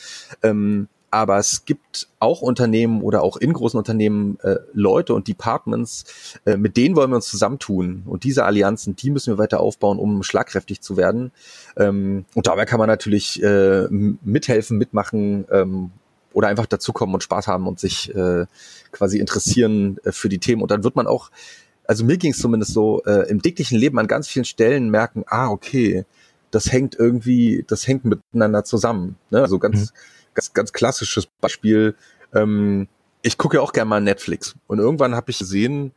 [0.43, 6.05] Ähm, aber es gibt auch Unternehmen oder auch in großen Unternehmen äh, Leute und Departments,
[6.45, 8.03] äh, mit denen wollen wir uns zusammentun.
[8.07, 11.33] Und diese Allianzen, die müssen wir weiter aufbauen, um schlagkräftig zu werden.
[11.77, 15.91] Ähm, und dabei kann man natürlich äh, mithelfen, mitmachen ähm,
[16.35, 18.45] oder einfach dazukommen und Spaß haben und sich äh,
[18.93, 20.61] quasi interessieren äh, für die Themen.
[20.61, 21.31] Und dann wird man auch,
[21.87, 25.25] also mir ging es zumindest so, äh, im täglichen Leben an ganz vielen Stellen merken,
[25.27, 26.05] ah, okay,
[26.51, 29.17] das hängt irgendwie, das hängt miteinander zusammen.
[29.31, 29.41] Ne?
[29.41, 29.97] Also ganz, mhm
[30.39, 31.97] ganz, ganz klassisches Beispiel.
[32.33, 32.89] Ähm,
[33.23, 34.55] ich gucke ja auch gerne mal Netflix.
[34.69, 35.93] Und irgendwann habe ich gesehen,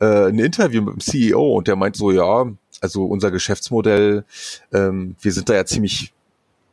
[0.00, 2.46] äh, ein Interview mit dem CEO und der meint so, ja,
[2.80, 4.24] also unser Geschäftsmodell,
[4.72, 6.12] ähm, wir sind da ja ziemlich,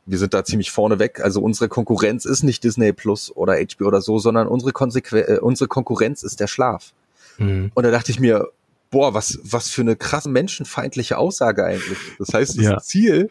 [0.05, 1.19] wir sind da ziemlich vorne weg.
[1.21, 5.39] Also unsere Konkurrenz ist nicht Disney Plus oder HBO oder so, sondern unsere, Konsequ äh,
[5.39, 6.93] unsere Konkurrenz ist der Schlaf.
[7.37, 7.71] Mhm.
[7.73, 8.47] Und da dachte ich mir,
[8.91, 11.97] boah, was, was für eine krasse menschenfeindliche Aussage eigentlich.
[12.17, 12.79] Das heißt, das ja.
[12.79, 13.29] Ziel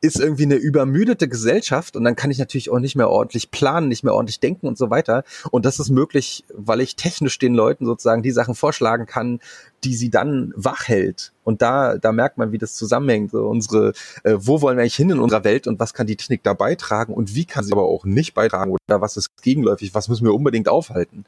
[0.00, 3.88] ist irgendwie eine übermüdete Gesellschaft und dann kann ich natürlich auch nicht mehr ordentlich planen,
[3.88, 5.24] nicht mehr ordentlich denken und so weiter.
[5.50, 9.40] Und das ist möglich, weil ich technisch den Leuten sozusagen die Sachen vorschlagen kann,
[9.82, 11.32] die sie dann wach hält.
[11.42, 13.32] Und da, da merkt man, wie das zusammenhängt.
[13.32, 13.92] So unsere,
[14.22, 16.52] äh, wo wollen wir eigentlich hin in unserer Welt und was kann die Technik da
[16.52, 20.24] beitragen und wie kann sie aber auch nicht beitragen oder was ist gegenläufig, was müssen
[20.24, 21.24] wir unbedingt aufhalten.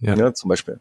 [0.00, 0.80] Ja, ja zum Beispiel.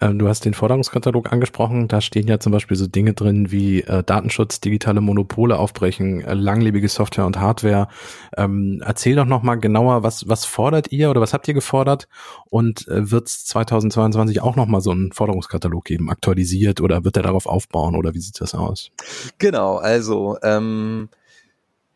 [0.00, 1.88] Ähm, du hast den Forderungskatalog angesprochen.
[1.88, 6.34] Da stehen ja zum Beispiel so Dinge drin wie äh, Datenschutz, digitale Monopole aufbrechen, äh,
[6.34, 7.88] langlebige Software und Hardware.
[8.36, 12.08] Ähm, erzähl doch noch mal genauer, was, was fordert ihr oder was habt ihr gefordert?
[12.48, 17.16] Und äh, wird es 2022 auch noch mal so einen Forderungskatalog geben, aktualisiert oder wird
[17.16, 18.90] er darauf aufbauen oder wie sieht das aus?
[19.38, 21.10] Genau, also ähm,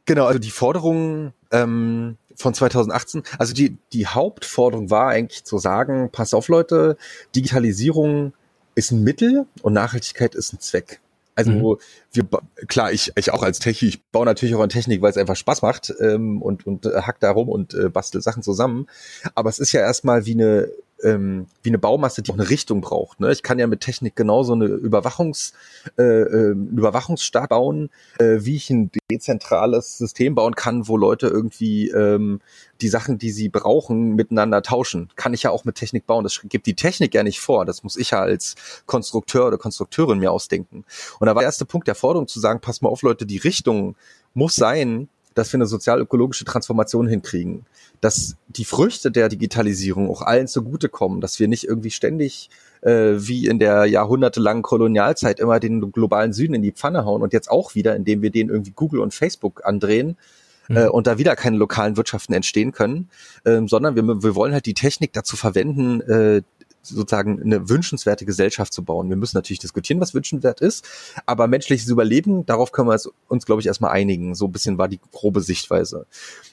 [0.05, 3.23] genau, also die Forderungen ähm, von 2018.
[3.39, 6.97] Also die, die Hauptforderung war eigentlich zu sagen, pass auf Leute,
[7.35, 8.33] Digitalisierung
[8.75, 11.01] ist ein Mittel und Nachhaltigkeit ist ein Zweck.
[11.37, 11.77] Also mhm.
[12.13, 12.25] wir
[12.69, 15.37] klar, ich, ich auch als Techie, ich baue natürlich auch an Technik, weil es einfach
[15.37, 18.87] Spaß macht ähm, und, und äh, hack da rum und äh, bastel Sachen zusammen.
[19.35, 20.71] Aber es ist ja erstmal wie eine
[21.03, 23.21] ähm, wie eine Baumasse, die auch eine Richtung braucht.
[23.21, 23.33] Ne?
[23.33, 25.53] Ich kann ja mit Technik genauso eine Überwachungs,
[25.99, 31.91] äh, äh, Überwachungsstaat bauen, äh, wie ich ein dezentrales System bauen kann, wo Leute irgendwie
[31.91, 32.41] ähm,
[32.81, 35.11] die Sachen, die sie brauchen, miteinander tauschen.
[35.17, 36.25] Kann ich ja auch mit Technik bauen.
[36.25, 37.65] Das gibt die Technik ja nicht vor.
[37.65, 38.55] Das muss ich ja als
[38.87, 40.85] Konstrukteur oder Konstrukteurin mir ausdenken.
[41.19, 43.39] Und da war der erste Punkt der Forderung zu sagen, pass mal auf, Leute, die
[43.39, 43.97] Richtung
[44.35, 47.67] muss sein, dass wir eine sozial-ökologische Transformation hinkriegen,
[48.01, 52.51] dass die Früchte der Digitalisierung auch allen zugutekommen, dass wir nicht irgendwie ständig
[52.83, 57.33] äh, wie in der jahrhundertelangen Kolonialzeit immer den globalen Süden in die Pfanne hauen und
[57.33, 60.17] jetzt auch wieder, indem wir den irgendwie Google und Facebook andrehen,
[60.69, 60.77] mhm.
[60.77, 63.09] äh, und da wieder keine lokalen Wirtschaften entstehen können,
[63.45, 66.43] ähm, sondern wir, wir wollen halt die Technik dazu verwenden, äh,
[66.87, 69.09] sozusagen eine wünschenswerte Gesellschaft zu bauen.
[69.09, 70.85] Wir müssen natürlich diskutieren, was wünschenswert ist,
[71.27, 74.35] aber menschliches Überleben, darauf können wir uns, glaube ich, erstmal einigen.
[74.35, 76.07] So ein bisschen war die grobe Sichtweise.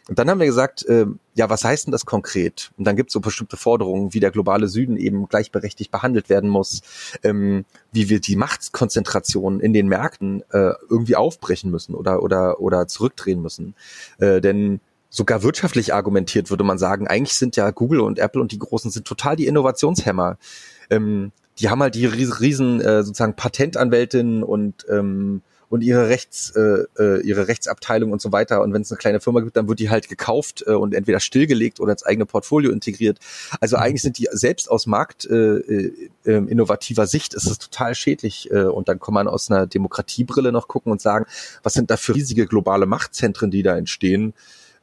[0.07, 2.71] Und dann haben wir gesagt, äh, ja, was heißt denn das konkret?
[2.77, 6.49] Und dann gibt es so bestimmte Forderungen, wie der globale Süden eben gleichberechtigt behandelt werden
[6.49, 6.81] muss,
[7.23, 12.87] ähm, wie wir die Machtkonzentration in den Märkten äh, irgendwie aufbrechen müssen oder oder oder
[12.87, 13.75] zurückdrehen müssen.
[14.19, 18.51] Äh, denn sogar wirtschaftlich argumentiert, würde man sagen, eigentlich sind ja Google und Apple und
[18.51, 20.37] die Großen sind total die Innovationshämmer.
[20.89, 26.83] Ähm, die haben halt die riesen, äh, sozusagen Patentanwältinnen und ähm, und ihre Rechts äh,
[26.99, 29.79] äh, ihre Rechtsabteilung und so weiter und wenn es eine kleine Firma gibt, dann wird
[29.79, 33.19] die halt gekauft äh, und entweder stillgelegt oder ins eigene Portfolio integriert.
[33.61, 33.83] Also mhm.
[33.83, 38.51] eigentlich sind die selbst aus Markt äh, äh, ähm, innovativer Sicht ist es total schädlich
[38.51, 41.25] äh, und dann kann man aus einer Demokratiebrille noch gucken und sagen,
[41.63, 44.33] was sind da für riesige globale Machtzentren, die da entstehen?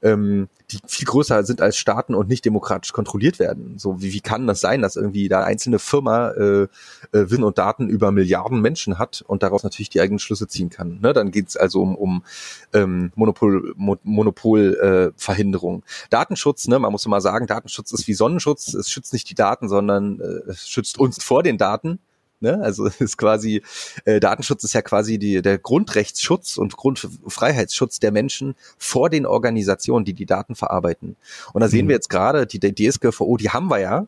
[0.03, 3.79] Ähm, die viel größer sind als Staaten und nicht demokratisch kontrolliert werden.
[3.79, 6.69] So wie, wie kann das sein, dass irgendwie da einzelne Firma äh, äh,
[7.13, 11.01] Win und Daten über Milliarden Menschen hat und daraus natürlich die eigenen Schlüsse ziehen kann.
[11.01, 11.13] Ne?
[11.13, 12.23] Dann geht es also um, um
[12.73, 15.81] ähm, Monopol, Mo Monopolverhinderung.
[15.81, 18.75] Äh, Datenschutz, ne, man muss immer sagen, Datenschutz ist wie Sonnenschutz.
[18.75, 21.99] Es schützt nicht die Daten, sondern äh, es schützt uns vor den Daten.
[22.41, 22.61] Ne?
[22.63, 23.63] Also ist quasi,
[24.05, 30.05] äh, Datenschutz ist ja quasi die, der Grundrechtsschutz und Grundfreiheitsschutz der Menschen vor den Organisationen,
[30.05, 31.17] die die Daten verarbeiten.
[31.53, 31.89] Und da sehen mhm.
[31.91, 34.07] wir jetzt gerade, die, die DSGVO, die haben wir ja,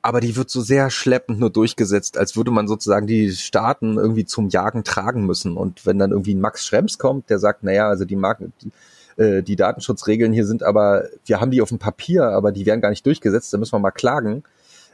[0.00, 4.24] aber die wird so sehr schleppend nur durchgesetzt, als würde man sozusagen die Staaten irgendwie
[4.24, 5.56] zum Jagen tragen müssen.
[5.56, 9.22] Und wenn dann irgendwie ein Max Schrems kommt, der sagt, naja, also die Marken, die,
[9.22, 12.80] äh, die Datenschutzregeln hier sind aber, wir haben die auf dem Papier, aber die werden
[12.80, 14.44] gar nicht durchgesetzt, da müssen wir mal klagen.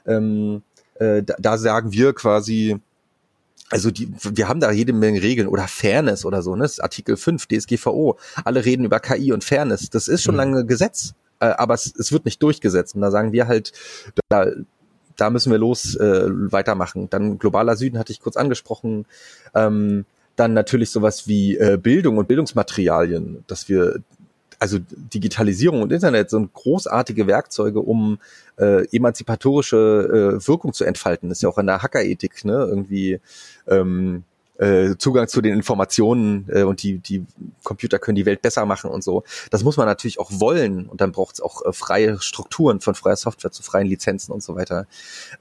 [0.07, 0.63] Ähm,
[0.95, 2.79] äh, da, da sagen wir quasi,
[3.71, 6.63] also die, wir haben da jede Menge Regeln oder Fairness oder so, ne?
[6.63, 8.19] Das Artikel 5 DSGVO.
[8.45, 9.91] Alle reden über KI und Fairness.
[9.91, 10.39] Das ist schon mhm.
[10.39, 12.95] lange Gesetz, äh, aber es, es wird nicht durchgesetzt.
[12.95, 13.73] Und da sagen wir halt,
[14.29, 14.47] da,
[15.17, 17.09] da müssen wir los äh, weitermachen.
[17.11, 19.07] Dann globaler Süden hatte ich kurz angesprochen.
[19.55, 20.05] Ähm,
[20.37, 24.01] dann natürlich sowas wie äh, Bildung und Bildungsmaterialien, dass wir
[24.59, 28.19] also Digitalisierung und Internet sind großartige Werkzeuge, um
[28.59, 31.29] äh, emanzipatorische äh, Wirkung zu entfalten.
[31.29, 32.67] Das ist ja auch in der Hackerethik, ne?
[32.69, 33.21] Irgendwie
[33.67, 34.25] ähm,
[34.59, 37.25] äh, Zugang zu den Informationen äh, und die, die
[37.63, 39.25] Computer können die Welt besser machen und so.
[39.51, 42.95] Das muss man natürlich auch wollen und dann braucht es auch äh, freie Strukturen von
[42.95, 44.87] freier Software zu freien Lizenzen und so weiter.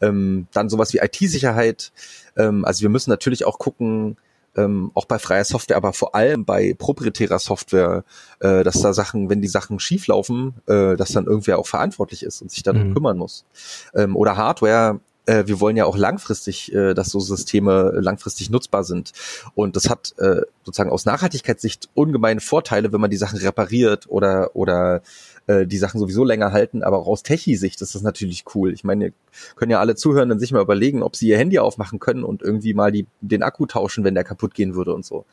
[0.02, 1.92] Ähm, dann sowas wie IT-Sicherheit.
[2.38, 4.18] Ähm, also wir müssen natürlich auch gucken,
[4.56, 8.04] ähm, auch bei freier Software, aber vor allem bei proprietärer Software,
[8.40, 12.42] äh, dass da Sachen, wenn die Sachen schieflaufen, äh, dass dann irgendwer auch verantwortlich ist
[12.42, 12.94] und sich darum mhm.
[12.94, 13.46] kümmern muss.
[13.94, 18.84] Ähm, oder Hardware, äh, wir wollen ja auch langfristig, äh, dass so Systeme langfristig nutzbar
[18.84, 19.14] sind.
[19.56, 24.56] Und das hat äh, sozusagen aus Nachhaltigkeitssicht ungemeine Vorteile, wenn man die Sachen repariert oder
[24.56, 25.02] oder
[25.48, 28.74] äh, die Sachen sowieso länger halten, aber auch aus Techie-Sicht ist das natürlich cool.
[28.74, 29.14] Ich meine,
[29.56, 32.42] können ja alle zuhören und sich mal überlegen, ob sie ihr Handy aufmachen können und
[32.42, 35.26] irgendwie mal die, den Akku tauschen, wenn der kaputt gehen würde und so.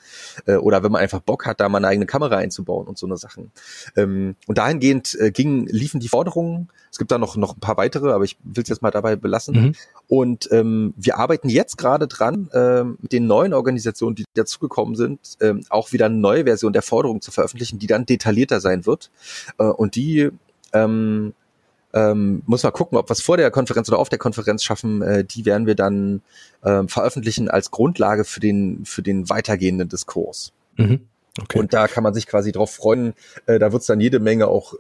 [0.46, 3.06] Äh, oder wenn man einfach Bock hat, da mal eine eigene Kamera einzubauen und so
[3.06, 3.50] eine Sachen.
[3.96, 6.68] Ähm, und dahingehend äh, gingen, liefen die Forderungen.
[6.90, 9.16] Es gibt da noch, noch ein paar weitere, aber ich will es jetzt mal dabei
[9.16, 9.54] belassen.
[9.54, 9.72] Mhm.
[10.08, 15.20] Und ähm, wir arbeiten jetzt gerade dran, ähm, mit den neuen Organisationen, die dazugekommen sind,
[15.40, 19.10] ähm, auch wieder eine neue Version der Forderung zu veröffentlichen, die dann detaillierter sein wird.
[19.58, 20.30] Äh, und die
[20.72, 21.34] ähm,
[21.92, 25.02] ähm, muss man gucken, ob wir es vor der Konferenz oder auf der Konferenz schaffen.
[25.02, 26.22] Äh, die werden wir dann
[26.64, 30.52] ähm, veröffentlichen als Grundlage für den für den weitergehenden Diskurs.
[30.76, 31.00] Mhm.
[31.40, 31.58] Okay.
[31.58, 33.14] Und da kann man sich quasi drauf freuen.
[33.46, 34.74] Äh, da wird es dann jede Menge auch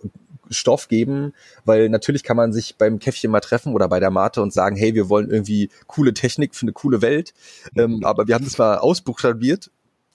[0.50, 1.32] Stoff geben,
[1.64, 4.76] weil natürlich kann man sich beim Käffchen mal treffen oder bei der Mate und sagen,
[4.76, 7.34] hey, wir wollen irgendwie coole Technik für eine coole Welt,
[7.76, 9.70] ähm, aber wir haben das mal ausbuchstabiert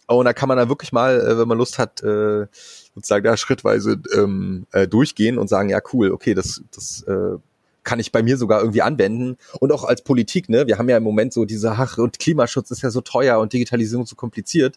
[0.07, 2.47] und da kann man dann wirklich mal, äh, wenn man Lust hat, äh,
[2.93, 7.37] sozusagen da schrittweise ähm, äh, durchgehen und sagen, ja cool, okay, das, das äh,
[7.83, 9.37] kann ich bei mir sogar irgendwie anwenden.
[9.59, 10.67] Und auch als Politik, ne?
[10.67, 13.53] Wir haben ja im Moment so diese, ach, und Klimaschutz ist ja so teuer und
[13.53, 14.75] Digitalisierung so kompliziert.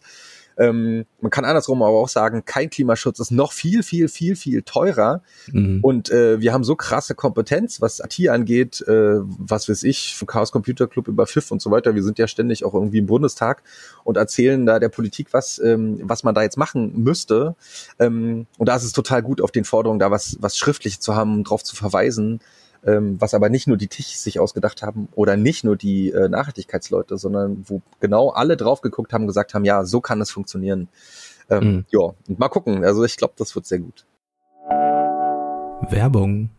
[0.59, 4.61] Ähm, man kann andersrum aber auch sagen, kein Klimaschutz ist noch viel, viel, viel, viel
[4.61, 5.23] teurer.
[5.51, 5.79] Mhm.
[5.81, 10.27] Und äh, wir haben so krasse Kompetenz, was IT angeht, äh, was weiß ich, vom
[10.27, 11.95] Chaos Computer Club über FIF und so weiter.
[11.95, 13.63] Wir sind ja ständig auch irgendwie im Bundestag
[14.03, 17.55] und erzählen da der Politik, was, ähm, was man da jetzt machen müsste.
[17.97, 21.15] Ähm, und da ist es total gut, auf den Forderungen da was, was schriftlich zu
[21.15, 22.41] haben, drauf zu verweisen
[22.81, 27.17] was aber nicht nur die Tichs sich ausgedacht haben oder nicht nur die äh, Nachhaltigkeitsleute,
[27.17, 30.87] sondern wo genau alle drauf geguckt haben, gesagt haben, ja, so kann es funktionieren.
[31.49, 31.85] Ähm, mhm.
[31.89, 32.83] Ja, und mal gucken.
[32.83, 34.05] Also ich glaube, das wird sehr gut.
[35.89, 36.51] Werbung.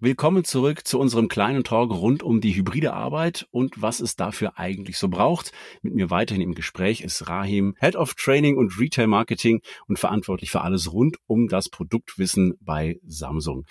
[0.00, 4.56] Willkommen zurück zu unserem kleinen Talk rund um die hybride Arbeit und was es dafür
[4.56, 5.50] eigentlich so braucht.
[5.82, 10.52] Mit mir weiterhin im Gespräch ist Rahim, Head of Training und Retail Marketing und verantwortlich
[10.52, 13.66] für alles rund um das Produktwissen bei Samsung.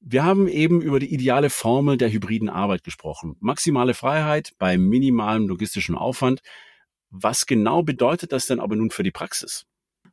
[0.00, 3.36] Wir haben eben über die ideale Formel der hybriden Arbeit gesprochen.
[3.40, 6.40] Maximale Freiheit bei minimalem logistischen Aufwand.
[7.10, 9.64] Was genau bedeutet das denn aber nun für die Praxis?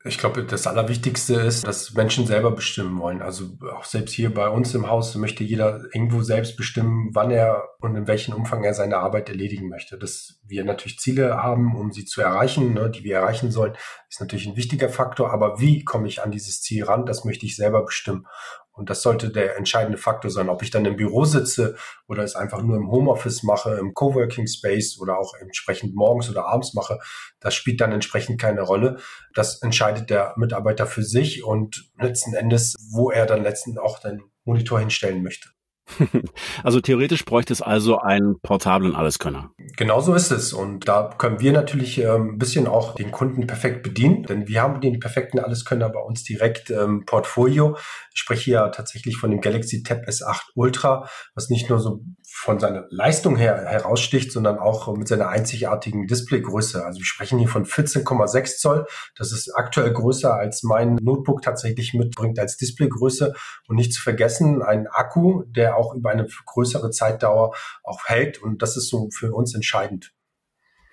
[0.07, 3.23] Ich glaube, das Allerwichtigste ist, dass Menschen selber bestimmen wollen.
[3.23, 7.63] Also auch selbst hier bei uns im Haus möchte jeder irgendwo selbst bestimmen, wann er
[7.79, 9.97] und in welchem Umfang er seine Arbeit erledigen möchte.
[9.97, 13.73] Dass wir natürlich Ziele haben, um sie zu erreichen, ne, die wir erreichen sollen,
[14.07, 15.33] ist natürlich ein wichtiger Faktor.
[15.33, 18.27] Aber wie komme ich an dieses Ziel ran, das möchte ich selber bestimmen.
[18.75, 20.49] Und das sollte der entscheidende Faktor sein.
[20.49, 21.75] Ob ich dann im Büro sitze
[22.07, 26.45] oder es einfach nur im Homeoffice mache, im Coworking Space oder auch entsprechend morgens oder
[26.45, 26.99] abends mache,
[27.39, 28.97] das spielt dann entsprechend keine Rolle.
[29.33, 34.23] Das entscheidet der Mitarbeiter für sich und letzten Endes, wo er dann letzten auch den
[34.43, 35.49] Monitor hinstellen möchte.
[36.63, 39.51] Also theoretisch bräuchte es also einen portablen Alleskönner.
[39.77, 40.53] Genau so ist es.
[40.53, 44.61] Und da können wir natürlich ähm, ein bisschen auch den Kunden perfekt bedienen, denn wir
[44.61, 47.77] haben den perfekten Alleskönner bei uns direkt im ähm, Portfolio.
[48.13, 52.01] Ich spreche hier tatsächlich von dem Galaxy Tab S8 Ultra, was nicht nur so
[52.37, 56.85] von seiner Leistung her heraussticht, sondern auch mit seiner einzigartigen Displaygröße.
[56.85, 58.85] Also wir sprechen hier von 14,6 Zoll.
[59.15, 63.33] Das ist aktuell größer als mein Notebook tatsächlich mitbringt als Displaygröße.
[63.69, 68.43] Und nicht zu vergessen, ein Akku, der auch über eine größere Zeitdauer auch hält.
[68.43, 70.11] Und das ist so für uns entscheidend.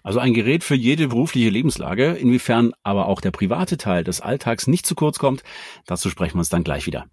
[0.05, 4.69] Also ein Gerät für jede berufliche Lebenslage, inwiefern aber auch der private Teil des Alltags
[4.69, 5.43] nicht zu kurz kommt,
[5.87, 7.07] dazu sprechen wir uns dann gleich wieder.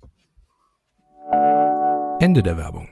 [2.19, 2.89] Ende der Werbung.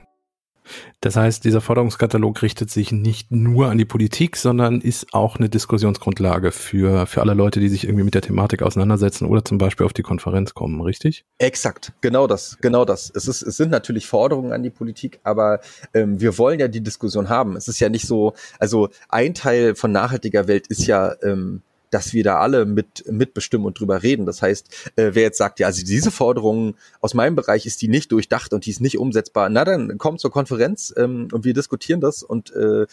[1.00, 5.48] Das heißt, dieser Forderungskatalog richtet sich nicht nur an die Politik, sondern ist auch eine
[5.48, 9.86] Diskussionsgrundlage für, für alle Leute, die sich irgendwie mit der Thematik auseinandersetzen oder zum Beispiel
[9.86, 11.24] auf die Konferenz kommen, richtig?
[11.38, 13.12] Exakt, genau das, genau das.
[13.14, 15.60] Es, ist, es sind natürlich Forderungen an die Politik, aber
[15.94, 17.56] ähm, wir wollen ja die Diskussion haben.
[17.56, 22.12] Es ist ja nicht so, also ein Teil von nachhaltiger Welt ist ja ähm, dass
[22.12, 24.26] wir da alle mit mitbestimmen und drüber reden.
[24.26, 27.88] Das heißt, äh, wer jetzt sagt, ja, also diese Forderung aus meinem Bereich ist die
[27.88, 31.54] nicht durchdacht und die ist nicht umsetzbar, na dann kommt zur Konferenz ähm, und wir
[31.54, 32.86] diskutieren das und äh,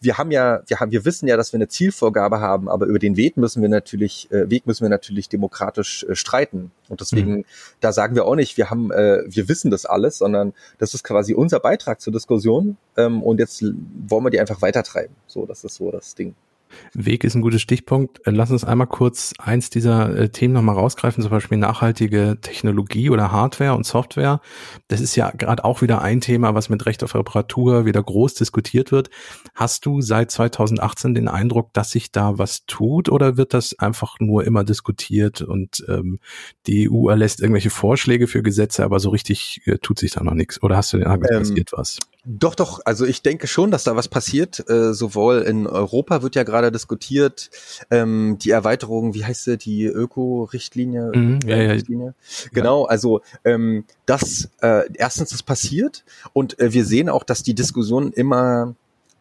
[0.00, 2.98] wir haben ja, wir haben, wir wissen ja, dass wir eine Zielvorgabe haben, aber über
[2.98, 6.70] den Weg müssen wir natürlich, äh, Weg müssen wir natürlich demokratisch äh, streiten.
[6.88, 7.44] Und deswegen, mhm.
[7.80, 11.04] da sagen wir auch nicht, wir haben, äh, wir wissen das alles, sondern das ist
[11.04, 15.14] quasi unser Beitrag zur Diskussion ähm, und jetzt wollen wir die einfach weitertreiben.
[15.26, 16.34] So, das ist so das Ding.
[16.94, 18.26] Weg ist ein guter Stichpunkt.
[18.26, 23.10] Äh, lass uns einmal kurz eins dieser äh, Themen nochmal rausgreifen, zum Beispiel nachhaltige Technologie
[23.10, 24.40] oder Hardware und Software.
[24.88, 28.34] Das ist ja gerade auch wieder ein Thema, was mit Recht auf Reparatur wieder groß
[28.34, 29.10] diskutiert wird.
[29.54, 34.20] Hast du seit 2018 den Eindruck, dass sich da was tut oder wird das einfach
[34.20, 36.18] nur immer diskutiert und ähm,
[36.66, 40.34] die EU erlässt irgendwelche Vorschläge für Gesetze, aber so richtig äh, tut sich da noch
[40.34, 40.62] nichts?
[40.62, 41.98] Oder hast du den Eindruck, ähm, passiert was?
[42.24, 42.80] Doch, doch.
[42.84, 44.68] Also ich denke schon, dass da was passiert.
[44.68, 47.50] Äh, sowohl in Europa wird ja gerade diskutiert,
[47.90, 51.12] ähm, die Erweiterung, wie heißt sie, die Öko-Richtlinie?
[51.14, 51.72] Mhm, ja, ja.
[51.72, 52.14] Richtlinie?
[52.52, 57.54] Genau, also ähm, das äh, erstens ist passiert und äh, wir sehen auch, dass die
[57.54, 58.74] Diskussion immer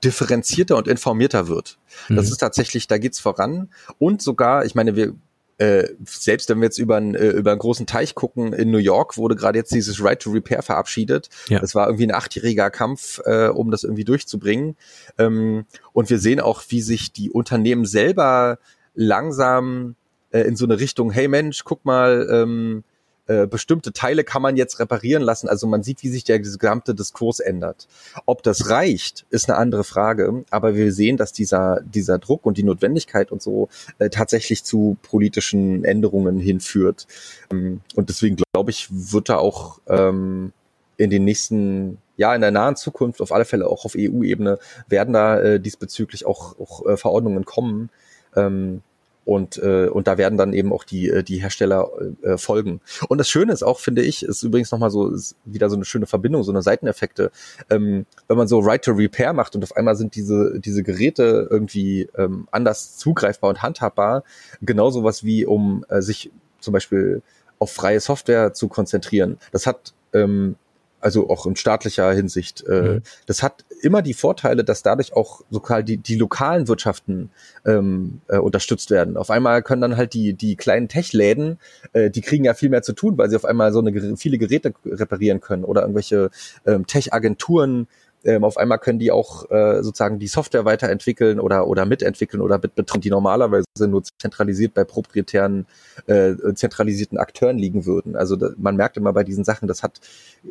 [0.03, 1.77] differenzierter und informierter wird.
[2.07, 2.31] Das mhm.
[2.31, 3.69] ist tatsächlich, da geht's voran.
[3.97, 5.13] Und sogar, ich meine, wir
[5.59, 8.77] äh, selbst wenn wir jetzt über, einen, äh, über einen großen Teich gucken, in New
[8.77, 11.29] York wurde gerade jetzt dieses Right to Repair verabschiedet.
[11.49, 11.59] Ja.
[11.59, 14.77] Das war irgendwie ein achtjähriger Kampf, äh, um das irgendwie durchzubringen.
[15.17, 18.57] Ähm, und wir sehen auch, wie sich die Unternehmen selber
[18.95, 19.95] langsam
[20.31, 22.85] äh, in so eine Richtung, hey Mensch, guck mal, ähm,
[23.29, 25.47] äh, bestimmte Teile kann man jetzt reparieren lassen.
[25.47, 27.87] Also man sieht, wie sich der gesamte Diskurs ändert.
[28.25, 30.43] Ob das reicht, ist eine andere Frage.
[30.49, 34.97] Aber wir sehen, dass dieser, dieser Druck und die Notwendigkeit und so äh, tatsächlich zu
[35.03, 37.05] politischen Änderungen hinführt.
[37.51, 40.51] Ähm, und deswegen glaube ich, wird da auch ähm,
[40.97, 45.13] in den nächsten ja, in der nahen Zukunft, auf alle Fälle auch auf EU-Ebene, werden
[45.13, 47.91] da äh, diesbezüglich auch, auch äh, Verordnungen kommen,
[48.35, 48.81] ähm,
[49.29, 51.87] und, äh, und da werden dann eben auch die, äh, die Hersteller
[52.23, 52.81] äh, folgen.
[53.09, 55.85] Und das Schöne ist auch, finde ich, ist übrigens nochmal so, ist wieder so eine
[55.85, 57.29] schöne Verbindung, so eine Seiteneffekte.
[57.69, 61.47] Ähm, wenn man so Right to Repair macht und auf einmal sind diese, diese Geräte
[61.47, 64.23] irgendwie ähm, anders zugreifbar und handhabbar,
[64.63, 67.21] genauso was wie um äh, sich zum Beispiel
[67.59, 69.37] auf freie Software zu konzentrieren.
[69.51, 70.55] Das hat ähm,
[70.99, 72.63] also auch in staatlicher Hinsicht.
[72.67, 73.01] Äh, mhm.
[73.25, 77.31] Das hat immer die Vorteile, dass dadurch auch lokal die, die lokalen Wirtschaften
[77.65, 79.17] ähm, äh, unterstützt werden.
[79.17, 81.59] Auf einmal können dann halt die, die kleinen Tech-Läden,
[81.93, 84.37] äh, die kriegen ja viel mehr zu tun, weil sie auf einmal so eine viele
[84.37, 86.29] Geräte reparieren können oder irgendwelche
[86.65, 87.87] ähm, Tech-Agenturen
[88.23, 92.59] ähm, auf einmal können die auch äh, sozusagen die Software weiterentwickeln oder oder mitentwickeln oder
[92.59, 95.67] betreuen, die normalerweise nur zentralisiert bei proprietären
[96.07, 98.15] äh, zentralisierten Akteuren liegen würden.
[98.15, 100.01] Also da, man merkt immer bei diesen Sachen, das hat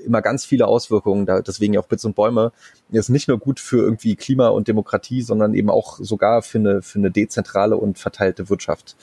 [0.04, 1.26] immer ganz viele Auswirkungen.
[1.26, 2.52] Da, deswegen auch Bits und Bäume
[2.90, 6.83] ist nicht nur gut für irgendwie Klima und Demokratie, sondern eben auch sogar für eine
[6.83, 8.96] für eine dezentrale und verteilte Wirtschaft.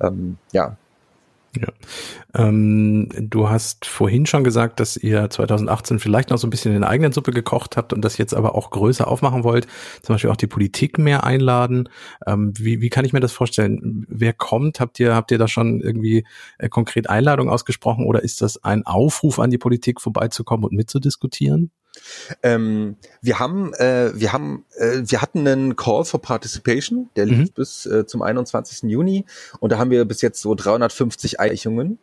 [0.00, 0.76] Ähm, ja,
[1.56, 1.68] ja.
[2.34, 6.82] Ähm, du hast vorhin schon gesagt, dass ihr 2018 vielleicht noch so ein bisschen in
[6.82, 9.66] der eigenen Suppe gekocht habt und das jetzt aber auch größer aufmachen wollt,
[10.02, 11.88] zum Beispiel auch die Politik mehr einladen.
[12.26, 14.06] Ähm, wie, wie kann ich mir das vorstellen?
[14.08, 14.78] Wer kommt?
[14.78, 16.24] Habt ihr, habt ihr da schon irgendwie
[16.58, 21.72] äh, konkret Einladung ausgesprochen oder ist das ein Aufruf an die Politik vorbeizukommen und mitzudiskutieren?
[22.42, 27.50] Ähm, wir haben, äh, wir haben, äh, wir hatten einen Call for Participation, der lief
[27.50, 27.52] mhm.
[27.54, 28.90] bis äh, zum 21.
[28.90, 29.24] Juni
[29.58, 31.98] und da haben wir bis jetzt so 350 Eichungen.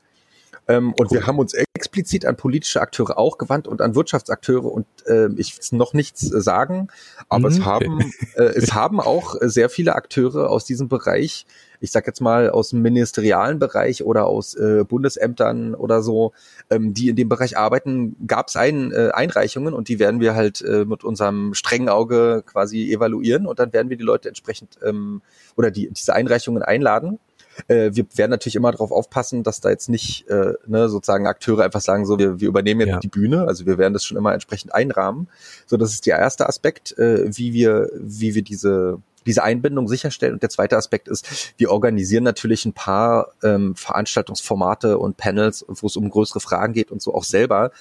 [0.70, 1.20] Ähm, und cool.
[1.20, 5.58] wir haben uns explizit an politische Akteure auch gewandt und an Wirtschaftsakteure und äh, ich
[5.58, 6.90] will noch nichts sagen,
[7.30, 7.56] aber mhm.
[7.56, 11.46] es haben äh, es haben auch sehr viele Akteure aus diesem Bereich
[11.80, 16.34] ich sag jetzt mal aus dem ministerialen Bereich oder aus äh, Bundesämtern oder so,
[16.70, 20.36] ähm, die in dem Bereich arbeiten, gab es ein, äh, Einreichungen und die werden wir
[20.36, 24.78] halt äh, mit unserem strengen Auge quasi evaluieren und dann werden wir die Leute entsprechend
[24.84, 25.22] ähm,
[25.56, 27.20] oder die diese Einreichungen einladen
[27.68, 31.64] äh, wir werden natürlich immer darauf aufpassen, dass da jetzt nicht äh, ne, sozusagen Akteure
[31.64, 33.00] einfach sagen, so wir, wir übernehmen jetzt ja.
[33.00, 33.48] die Bühne.
[33.48, 35.28] Also wir werden das schon immer entsprechend einrahmen.
[35.66, 40.34] So, das ist der erste Aspekt, äh, wie wir, wie wir diese diese Einbindung sicherstellen.
[40.34, 45.88] Und der zweite Aspekt ist, wir organisieren natürlich ein paar ähm, Veranstaltungsformate und Panels, wo
[45.88, 47.72] es um größere Fragen geht und so auch selber.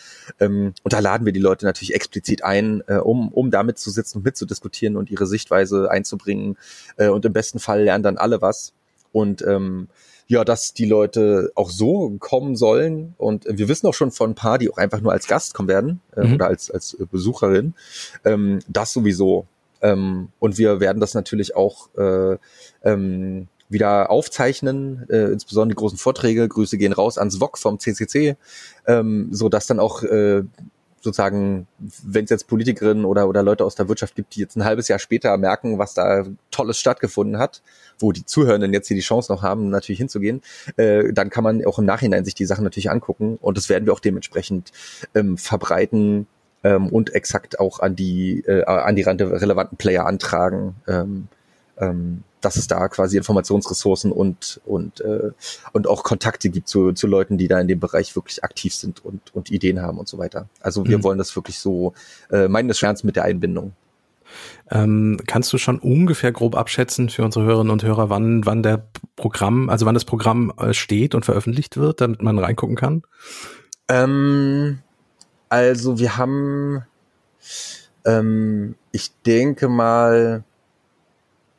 [0.40, 3.90] Ähm, und da laden wir die Leute natürlich explizit ein, äh, um, um damit zu
[3.90, 6.59] sitzen und mitzudiskutieren und ihre Sichtweise einzubringen.
[6.97, 8.72] Äh, und im besten Fall lernen dann alle was
[9.12, 9.88] und ähm,
[10.28, 13.14] ja, dass die Leute auch so kommen sollen.
[13.16, 15.68] Und wir wissen auch schon von ein paar, die auch einfach nur als Gast kommen
[15.68, 16.34] werden äh, mhm.
[16.34, 17.74] oder als, als Besucherin.
[18.24, 19.47] Ähm, das sowieso.
[19.83, 22.37] Ähm, und wir werden das natürlich auch äh,
[22.83, 26.49] ähm, wieder aufzeichnen, äh, insbesondere die großen Vorträge.
[26.49, 28.37] Grüße gehen raus ans VOG vom CCC,
[28.87, 30.45] ähm, so dass dann auch äh,
[31.07, 34.64] sozusagen, wenn es jetzt Politikerinnen oder, oder Leute aus der Wirtschaft gibt, die jetzt ein
[34.64, 37.62] halbes Jahr später merken, was da Tolles stattgefunden hat,
[37.99, 40.43] wo die Zuhörenden jetzt hier die Chance noch haben, natürlich hinzugehen,
[40.77, 43.87] äh, dann kann man auch im Nachhinein sich die Sachen natürlich angucken und das werden
[43.87, 44.72] wir auch dementsprechend
[45.14, 46.27] ähm, verbreiten
[46.67, 50.75] ähm, und exakt auch an die, äh, an die relevanten Player antragen.
[50.89, 51.29] Ähm,
[51.79, 55.33] ähm, dass es da quasi Informationsressourcen und und äh,
[55.73, 59.05] und auch Kontakte gibt zu, zu Leuten, die da in dem Bereich wirklich aktiv sind
[59.05, 60.49] und und Ideen haben und so weiter.
[60.61, 61.05] Also wir mhm.
[61.05, 61.93] wollen das wirklich so
[62.31, 63.73] äh, meinen das ernst mit der Einbindung.
[64.71, 68.87] Ähm, kannst du schon ungefähr grob abschätzen für unsere Hörerinnen und Hörer, wann wann der
[69.17, 73.03] Programm, also wann das Programm äh, steht und veröffentlicht wird, damit man reingucken kann?
[73.89, 74.79] Ähm,
[75.49, 76.84] also wir haben,
[78.05, 80.44] ähm, ich denke mal,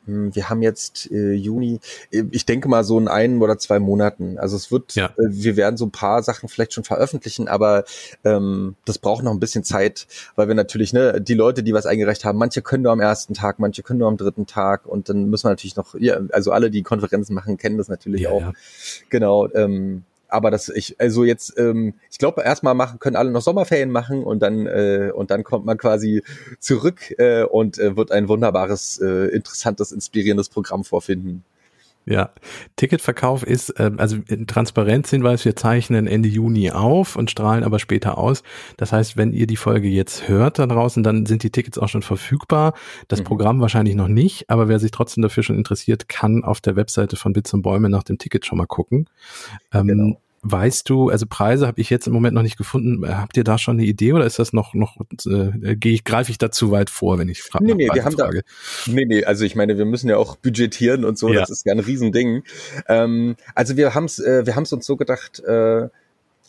[0.08, 1.80] hm, wir haben jetzt äh, Juni,
[2.10, 4.38] äh, ich denke mal so in ein oder zwei Monaten.
[4.38, 5.06] Also es wird, ja.
[5.06, 7.84] äh, wir werden so ein paar Sachen vielleicht schon veröffentlichen, aber
[8.24, 11.84] ähm, das braucht noch ein bisschen Zeit, weil wir natürlich, ne, die Leute, die was
[11.84, 15.10] eingereicht haben, manche können nur am ersten Tag, manche können nur am dritten Tag und
[15.10, 18.30] dann müssen wir natürlich noch, ja, also alle, die Konferenzen machen, kennen das natürlich ja,
[18.30, 18.40] auch.
[18.40, 18.52] Ja.
[19.10, 19.48] Genau.
[19.52, 23.90] Ähm, aber das ich also jetzt ähm, ich glaube erstmal machen können alle noch Sommerferien
[23.90, 26.22] machen und dann äh, und dann kommt man quasi
[26.60, 31.44] zurück äh, und äh, wird ein wunderbares äh, interessantes inspirierendes Programm vorfinden.
[32.10, 32.30] Ja,
[32.76, 38.42] Ticketverkauf ist, äh, also Transparenzhinweis, wir zeichnen Ende Juni auf und strahlen aber später aus.
[38.78, 41.88] Das heißt, wenn ihr die Folge jetzt hört da draußen, dann sind die Tickets auch
[41.88, 42.72] schon verfügbar.
[43.08, 43.24] Das mhm.
[43.24, 47.16] Programm wahrscheinlich noch nicht, aber wer sich trotzdem dafür schon interessiert, kann auf der Webseite
[47.16, 49.06] von Bits und Bäume nach dem Ticket schon mal gucken.
[49.74, 50.20] Ähm, genau.
[50.42, 53.08] Weißt du, also Preise habe ich jetzt im Moment noch nicht gefunden.
[53.08, 56.30] Habt ihr da schon eine Idee oder ist das noch noch äh, gehe ich greife
[56.30, 57.64] ich da zu weit vor, wenn ich frage?
[57.64, 58.42] Nee, nee, wir haben frage.
[58.86, 61.40] da Nee, nee, also ich meine, wir müssen ja auch budgetieren und so, ja.
[61.40, 62.44] das ist ja ein Riesending.
[62.86, 65.88] Ähm, also wir haben es äh, wir haben es uns so gedacht, äh,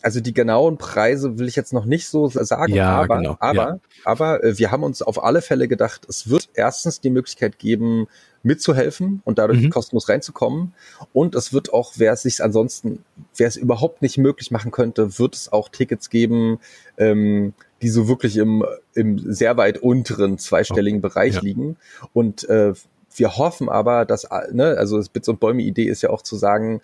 [0.02, 3.36] also die genauen Preise will ich jetzt noch nicht so sagen, ja, aber, genau.
[3.40, 3.80] aber, ja.
[4.04, 8.06] aber äh, wir haben uns auf alle Fälle gedacht, es wird erstens die Möglichkeit geben,
[8.42, 9.70] mitzuhelfen und dadurch mhm.
[9.70, 10.72] kostenlos reinzukommen.
[11.12, 13.04] Und es wird auch, wer es sich ansonsten,
[13.36, 16.58] wer es überhaupt nicht möglich machen könnte, wird es auch Tickets geben,
[16.96, 21.40] ähm, die so wirklich im, im sehr weit unteren zweistelligen oh, Bereich ja.
[21.40, 21.76] liegen.
[22.12, 22.72] Und äh,
[23.14, 26.36] wir hoffen aber, dass, ne, also das Bits und Bäume Idee ist ja auch zu
[26.36, 26.80] sagen,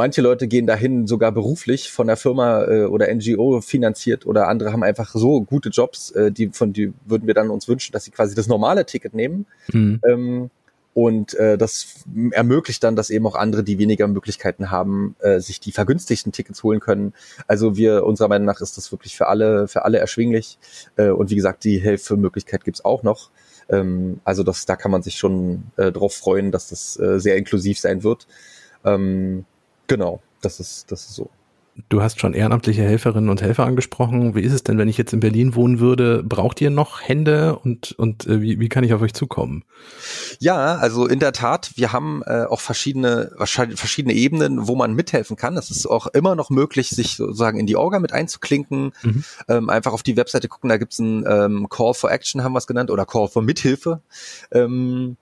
[0.00, 4.72] Manche Leute gehen dahin sogar beruflich von der Firma äh, oder NGO finanziert oder andere
[4.72, 8.04] haben einfach so gute Jobs, äh, die von die würden wir dann uns wünschen, dass
[8.04, 9.44] sie quasi das normale Ticket nehmen.
[9.70, 10.00] Mhm.
[10.08, 10.50] Ähm,
[10.94, 15.60] und äh, das ermöglicht dann, dass eben auch andere, die weniger Möglichkeiten haben, äh, sich
[15.60, 17.12] die vergünstigten Tickets holen können.
[17.46, 20.56] Also wir, unserer Meinung nach, ist das wirklich für alle, für alle erschwinglich.
[20.96, 23.28] Äh, und wie gesagt, die Hilfemöglichkeit gibt's auch noch.
[23.68, 27.36] Ähm, also das, da kann man sich schon äh, drauf freuen, dass das äh, sehr
[27.36, 28.26] inklusiv sein wird.
[28.82, 29.44] Ähm,
[29.90, 31.30] genau, das ist, das ist so.
[31.88, 34.34] Du hast schon ehrenamtliche Helferinnen und Helfer angesprochen.
[34.34, 36.22] Wie ist es denn, wenn ich jetzt in Berlin wohnen würde?
[36.22, 39.64] Braucht ihr noch Hände und, und äh, wie, wie kann ich auf euch zukommen?
[40.40, 44.94] Ja, also in der Tat, wir haben äh, auch verschiedene, wahrscheinlich verschiedene Ebenen, wo man
[44.94, 45.56] mithelfen kann.
[45.56, 48.92] Es ist auch immer noch möglich, sich sozusagen in die Orga mit einzuklinken.
[49.02, 49.24] Mhm.
[49.48, 52.58] Ähm, einfach auf die Webseite gucken, da gibt's ein ähm, Call for Action, haben wir
[52.58, 54.00] es genannt, oder Call for Mithilfe.
[54.50, 55.16] Ähm,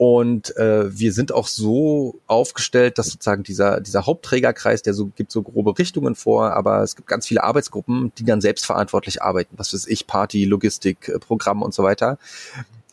[0.00, 5.30] und äh, wir sind auch so aufgestellt, dass sozusagen dieser, dieser Hauptträgerkreis, der so gibt
[5.30, 9.58] so grobe Richtungen vor, aber es gibt ganz viele Arbeitsgruppen, die dann selbstverantwortlich arbeiten.
[9.58, 12.16] Was weiß ich, Party, Logistik, äh, Programm und so weiter.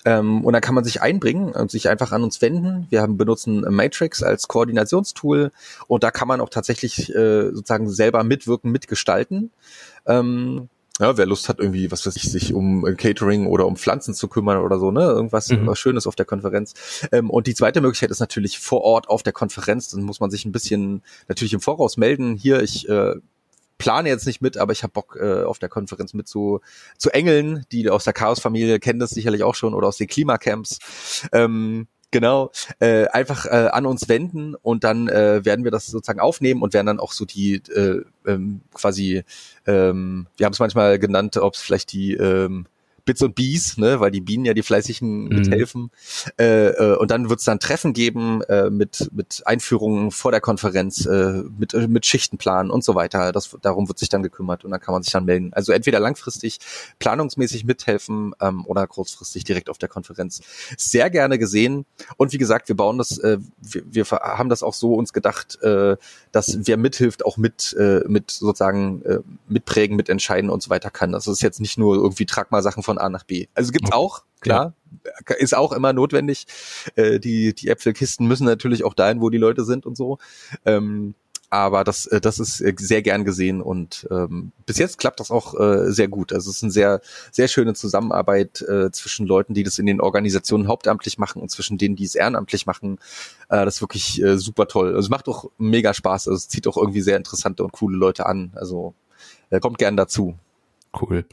[0.03, 2.87] Ähm, und dann kann man sich einbringen und sich einfach an uns wenden.
[2.89, 5.53] Wir haben benutzen Matrix als Koordinationstool
[5.87, 9.51] und da kann man auch tatsächlich äh, sozusagen selber mitwirken, mitgestalten.
[10.07, 10.67] Ähm,
[10.99, 14.27] ja, wer Lust hat, irgendwie, was weiß ich, sich um Catering oder um Pflanzen zu
[14.27, 15.01] kümmern oder so, ne?
[15.01, 15.67] Irgendwas mhm.
[15.67, 16.73] was Schönes auf der Konferenz.
[17.11, 19.89] Ähm, und die zweite Möglichkeit ist natürlich vor Ort auf der Konferenz.
[19.89, 22.35] Dann muss man sich ein bisschen natürlich im Voraus melden.
[22.35, 23.13] Hier, ich äh,
[23.77, 26.61] plane jetzt nicht mit, aber ich habe Bock äh, auf der Konferenz mit zu,
[26.97, 30.79] zu Engeln, die aus der Chaos-Familie kennen das sicherlich auch schon oder aus den Klimacamps.
[31.31, 36.21] Ähm, Genau, äh, einfach äh, an uns wenden und dann äh, werden wir das sozusagen
[36.21, 39.23] aufnehmen und werden dann auch so die äh, ähm, quasi,
[39.65, 42.65] ähm, wir haben es manchmal genannt, ob es vielleicht die ähm,
[43.07, 45.29] Bits und Bees, ne, weil die Bienen ja die fleißigen mhm.
[45.29, 45.91] mithelfen.
[46.39, 50.41] Äh, äh, und dann wird es dann Treffen geben äh, mit, mit Einführungen vor der
[50.41, 53.31] Konferenz, äh, mit, äh, mit Schichtenplan und so weiter.
[53.31, 55.51] Das, darum wird sich dann gekümmert und dann kann man sich dann melden.
[55.53, 56.59] Also entweder langfristig
[56.99, 60.41] planungsmäßig mithelfen ähm, oder kurzfristig direkt auf der Konferenz.
[60.77, 61.85] Sehr gerne gesehen.
[62.17, 65.61] Und wie gesagt, wir bauen das, äh, wir, wir haben das auch so uns gedacht,
[65.63, 65.95] äh,
[66.33, 71.13] dass wer mithilft, auch mit, äh, mit sozusagen äh, mitprägen, mitentscheiden und so weiter kann.
[71.13, 73.47] Das ist jetzt nicht nur irgendwie trag mal Sachen von von A nach B.
[73.53, 74.73] Also gibt's auch, klar,
[75.29, 75.35] ja.
[75.35, 76.47] ist auch immer notwendig.
[76.95, 80.17] Äh, die, die Äpfelkisten müssen natürlich auch dahin, wo die Leute sind und so.
[80.65, 81.15] Ähm,
[81.49, 85.31] aber das, äh, das ist äh, sehr gern gesehen und ähm, bis jetzt klappt das
[85.31, 86.33] auch äh, sehr gut.
[86.33, 90.01] Also es ist eine sehr, sehr schöne Zusammenarbeit äh, zwischen Leuten, die das in den
[90.01, 92.99] Organisationen hauptamtlich machen und zwischen denen, die es ehrenamtlich machen.
[93.47, 94.87] Äh, das ist wirklich äh, super toll.
[94.87, 96.27] Also es macht auch mega Spaß.
[96.27, 98.51] Also es zieht auch irgendwie sehr interessante und coole Leute an.
[98.55, 98.93] Also
[99.49, 100.37] äh, kommt gern dazu.
[100.99, 101.25] Cool.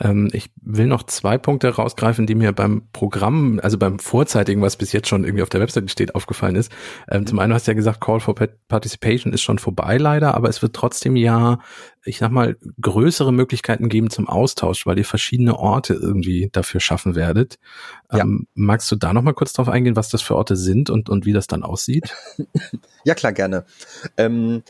[0.00, 4.76] Ähm, ich will noch zwei Punkte rausgreifen, die mir beim Programm, also beim Vorzeitigen, was
[4.76, 6.72] bis jetzt schon irgendwie auf der Webseite steht, aufgefallen ist.
[7.10, 10.48] Ähm, zum einen hast du ja gesagt, Call for Participation ist schon vorbei leider, aber
[10.48, 11.58] es wird trotzdem ja,
[12.04, 17.14] ich sag mal, größere Möglichkeiten geben zum Austausch, weil ihr verschiedene Orte irgendwie dafür schaffen
[17.14, 17.58] werdet.
[18.12, 18.20] Ja.
[18.20, 21.08] Ähm, magst du da noch mal kurz drauf eingehen, was das für Orte sind und,
[21.08, 22.14] und wie das dann aussieht?
[23.04, 23.64] Ja, klar, gerne.
[24.16, 24.64] Ähm,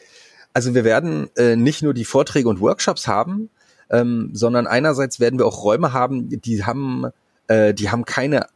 [0.53, 3.49] also wir werden äh, nicht nur die Vorträge und Workshops haben,
[3.91, 7.07] ähm, sondern einerseits werden wir auch Räume haben, die haben,
[7.49, 8.47] äh, die haben keine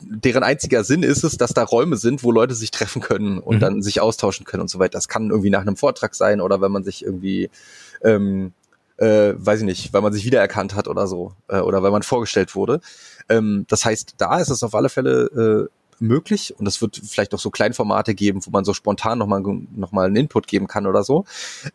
[0.00, 3.56] deren einziger Sinn ist es, dass da Räume sind, wo Leute sich treffen können und
[3.56, 3.60] mhm.
[3.60, 4.92] dann sich austauschen können und so weiter.
[4.92, 7.50] Das kann irgendwie nach einem Vortrag sein oder wenn man sich irgendwie,
[8.02, 8.52] ähm,
[8.98, 12.02] äh, weiß ich nicht, weil man sich wiedererkannt hat oder so äh, oder weil man
[12.02, 12.80] vorgestellt wurde.
[13.28, 17.34] Ähm, das heißt, da ist es auf alle Fälle äh, möglich und es wird vielleicht
[17.34, 19.42] auch so Kleinformate geben, wo man so spontan nochmal
[19.74, 21.24] noch mal einen Input geben kann oder so.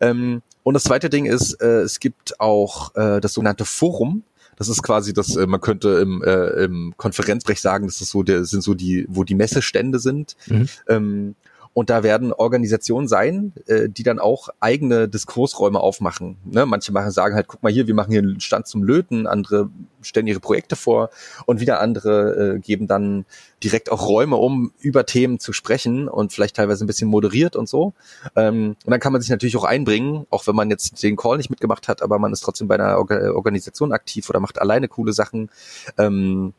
[0.00, 4.22] Ähm, und das zweite Ding ist, äh, es gibt auch äh, das sogenannte Forum.
[4.56, 8.22] Das ist quasi das, äh, man könnte im, äh, im Konferenzbrech sagen, das ist so
[8.22, 10.36] der, sind so die, wo die Messestände sind.
[10.46, 10.68] Mhm.
[10.88, 11.34] Ähm,
[11.74, 16.36] und da werden Organisationen sein, äh, die dann auch eigene Diskursräume aufmachen.
[16.44, 16.64] Ne?
[16.66, 19.68] Manche machen, sagen halt, guck mal hier, wir machen hier einen Stand zum Löten, andere
[20.00, 21.10] stellen ihre Projekte vor
[21.46, 23.24] und wieder andere äh, geben dann
[23.62, 27.68] direkt auch Räume, um über Themen zu sprechen und vielleicht teilweise ein bisschen moderiert und
[27.68, 27.92] so.
[28.36, 31.38] Ähm, und dann kann man sich natürlich auch einbringen, auch wenn man jetzt den Call
[31.38, 34.86] nicht mitgemacht hat, aber man ist trotzdem bei einer Orga Organisation aktiv oder macht alleine
[34.86, 35.50] coole Sachen.
[35.98, 36.52] Ähm,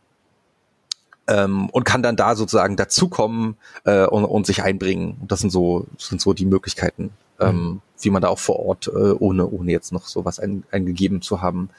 [1.28, 5.22] ähm, und kann dann da sozusagen dazukommen äh, und, und sich einbringen.
[5.28, 7.82] Das sind so sind so die Möglichkeiten, ähm, mhm.
[8.02, 11.42] wie man da auch vor Ort äh, ohne ohne jetzt noch sowas ein, eingegeben zu
[11.42, 11.70] haben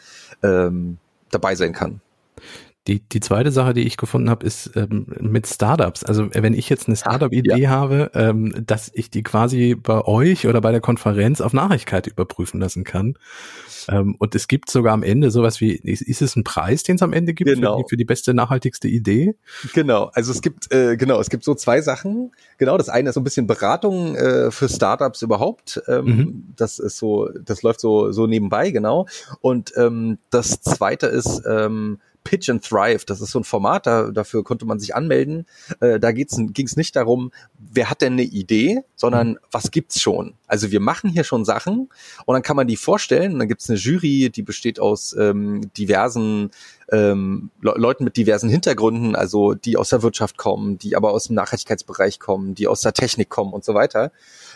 [0.42, 0.98] ähm,
[1.30, 2.00] dabei sein kann.
[2.86, 6.04] Die, die zweite Sache, die ich gefunden habe, ist ähm, mit Startups.
[6.04, 7.70] Also wenn ich jetzt eine Startup-Idee ja.
[7.70, 12.60] habe, ähm, dass ich die quasi bei euch oder bei der Konferenz auf Nachrichkeit überprüfen
[12.60, 13.14] lassen kann.
[13.88, 16.96] Ähm, und es gibt sogar am Ende sowas wie, ist, ist es ein Preis, den
[16.96, 17.76] es am Ende gibt genau.
[17.76, 19.34] für, die, für die beste, nachhaltigste Idee?
[19.74, 22.32] Genau, also es gibt, äh, genau, es gibt so zwei Sachen.
[22.58, 25.82] Genau, das eine ist so ein bisschen Beratung äh, für Startups überhaupt.
[25.88, 26.44] Ähm, mhm.
[26.56, 29.06] Das ist so, das läuft so, so nebenbei, genau.
[29.40, 33.04] Und ähm, das zweite ist ähm, Pitch and Thrive.
[33.06, 35.46] Das ist so ein Format, da, dafür konnte man sich anmelden.
[35.80, 39.38] Äh, da ging es nicht darum, wer hat denn eine Idee, sondern mhm.
[39.52, 40.34] was gibt's schon.
[40.48, 41.88] Also wir machen hier schon Sachen
[42.24, 43.34] und dann kann man die vorstellen.
[43.34, 46.50] Und dann gibt's eine Jury, die besteht aus ähm, diversen
[46.90, 51.28] ähm, Le Leuten mit diversen Hintergründen, also die aus der Wirtschaft kommen, die aber aus
[51.28, 54.10] dem Nachhaltigkeitsbereich kommen, die aus der Technik kommen und so weiter.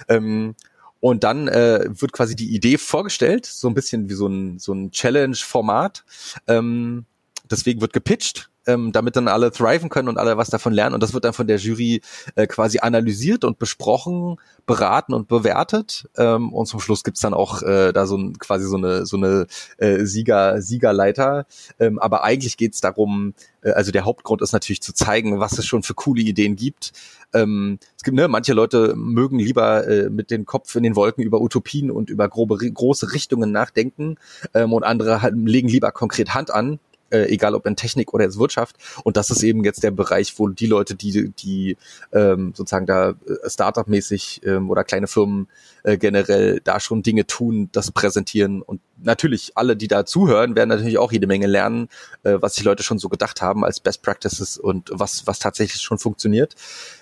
[0.08, 0.54] Ähm,
[1.00, 4.74] und dann äh, wird quasi die Idee vorgestellt, so ein bisschen wie so ein, so
[4.74, 6.04] ein Challenge-Format.
[6.46, 7.06] Ähm,
[7.50, 10.94] deswegen wird gepitcht, ähm, damit dann alle thriven können und alle was davon lernen.
[10.94, 12.02] Und das wird dann von der Jury
[12.34, 14.36] äh, quasi analysiert und besprochen,
[14.66, 16.08] beraten und bewertet.
[16.16, 19.16] Ähm, und zum Schluss gibt's dann auch äh, da so ein, quasi so eine, so
[19.16, 19.46] eine
[19.78, 21.46] äh, Sieger, Siegerleiter.
[21.78, 25.66] Ähm, aber eigentlich geht's darum, äh, also der Hauptgrund ist natürlich zu zeigen, was es
[25.66, 26.92] schon für coole Ideen gibt.
[27.32, 31.22] Ähm, es gibt, ne, manche Leute mögen lieber äh, mit dem Kopf in den Wolken
[31.22, 34.16] über Utopien und über grobe, große Richtungen nachdenken
[34.52, 36.78] ähm, und andere halt, legen lieber konkret Hand an
[37.10, 38.76] äh, egal ob in Technik oder in Wirtschaft.
[39.04, 41.76] Und das ist eben jetzt der Bereich, wo die Leute, die, die
[42.12, 43.14] ähm, sozusagen da äh,
[43.48, 45.48] Startup-mäßig ähm, oder kleine Firmen
[45.82, 48.62] äh, generell da schon Dinge tun, das präsentieren.
[48.62, 51.88] Und natürlich alle, die da zuhören, werden natürlich auch jede Menge lernen,
[52.22, 55.82] äh, was die Leute schon so gedacht haben als Best Practices und was, was tatsächlich
[55.82, 56.54] schon funktioniert.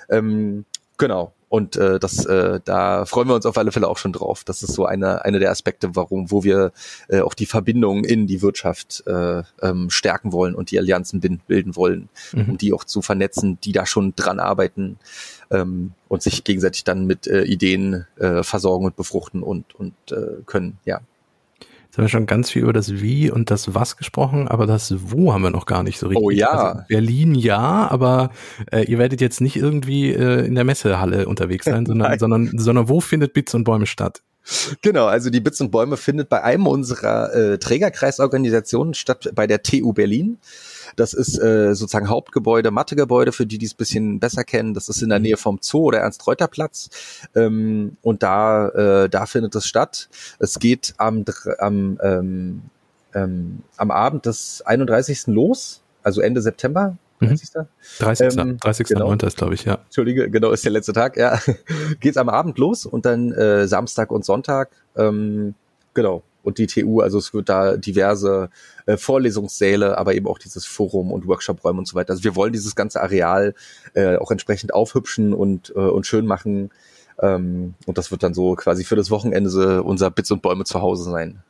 [0.08, 0.64] Ähm,
[0.96, 1.32] genau.
[1.48, 4.44] Und äh, das, äh, da freuen wir uns auf alle Fälle auch schon drauf.
[4.44, 6.72] Das ist so eine, eine der Aspekte, warum, wo wir
[7.08, 11.74] äh, auch die Verbindung in die Wirtschaft äh, ähm, stärken wollen und die Allianzen bilden
[11.74, 12.50] wollen, mhm.
[12.50, 14.98] um die auch zu vernetzen, die da schon dran arbeiten
[15.50, 20.42] ähm, und sich gegenseitig dann mit äh, Ideen äh, versorgen und befruchten und, und äh,
[20.44, 21.00] können, ja.
[21.88, 24.94] Jetzt haben wir schon ganz viel über das Wie und das Was gesprochen, aber das
[24.98, 26.22] Wo haben wir noch gar nicht so richtig.
[26.22, 26.50] Oh ja.
[26.50, 28.30] Also Berlin ja, aber
[28.70, 32.90] äh, ihr werdet jetzt nicht irgendwie äh, in der Messehalle unterwegs sein, sondern, sondern, sondern
[32.90, 34.22] wo findet Bits und Bäume statt?
[34.82, 39.62] Genau, also die Bits und Bäume findet bei einem unserer äh, Trägerkreisorganisationen statt, bei der
[39.62, 40.38] TU Berlin.
[40.98, 44.74] Das ist äh, sozusagen Hauptgebäude, Mathegebäude, für die, die es bisschen besser kennen.
[44.74, 45.24] Das ist in der mhm.
[45.24, 46.90] Nähe vom Zoo oder Ernst-Reuter-Platz.
[47.36, 50.08] Ähm, und da, äh, da findet es statt.
[50.40, 51.24] Es geht am,
[51.58, 52.62] am, ähm,
[53.14, 55.28] ähm, am Abend des 31.
[55.28, 56.96] los, also Ende September.
[57.20, 57.54] 30.
[57.54, 57.66] Mhm.
[57.98, 58.38] 30.
[58.38, 58.86] Ähm, 30.
[58.88, 59.06] Genau.
[59.08, 59.18] 9.
[59.20, 59.78] ist, glaube ich, ja.
[59.84, 61.38] Entschuldige, genau, ist der letzte Tag, ja.
[62.00, 64.70] Geht's am Abend los und dann äh, Samstag und Sonntag.
[64.96, 65.54] Ähm,
[65.94, 67.00] genau und die TU.
[67.00, 68.50] Also es wird da diverse
[68.86, 72.10] äh, Vorlesungssäle, aber eben auch dieses Forum und Workshopräume und so weiter.
[72.10, 73.54] Also wir wollen dieses ganze Areal
[73.94, 76.70] äh, auch entsprechend aufhübschen und, äh, und schön machen.
[77.20, 80.80] Ähm, und das wird dann so quasi für das Wochenende unser Bits und Bäume zu
[80.80, 81.42] Hause sein.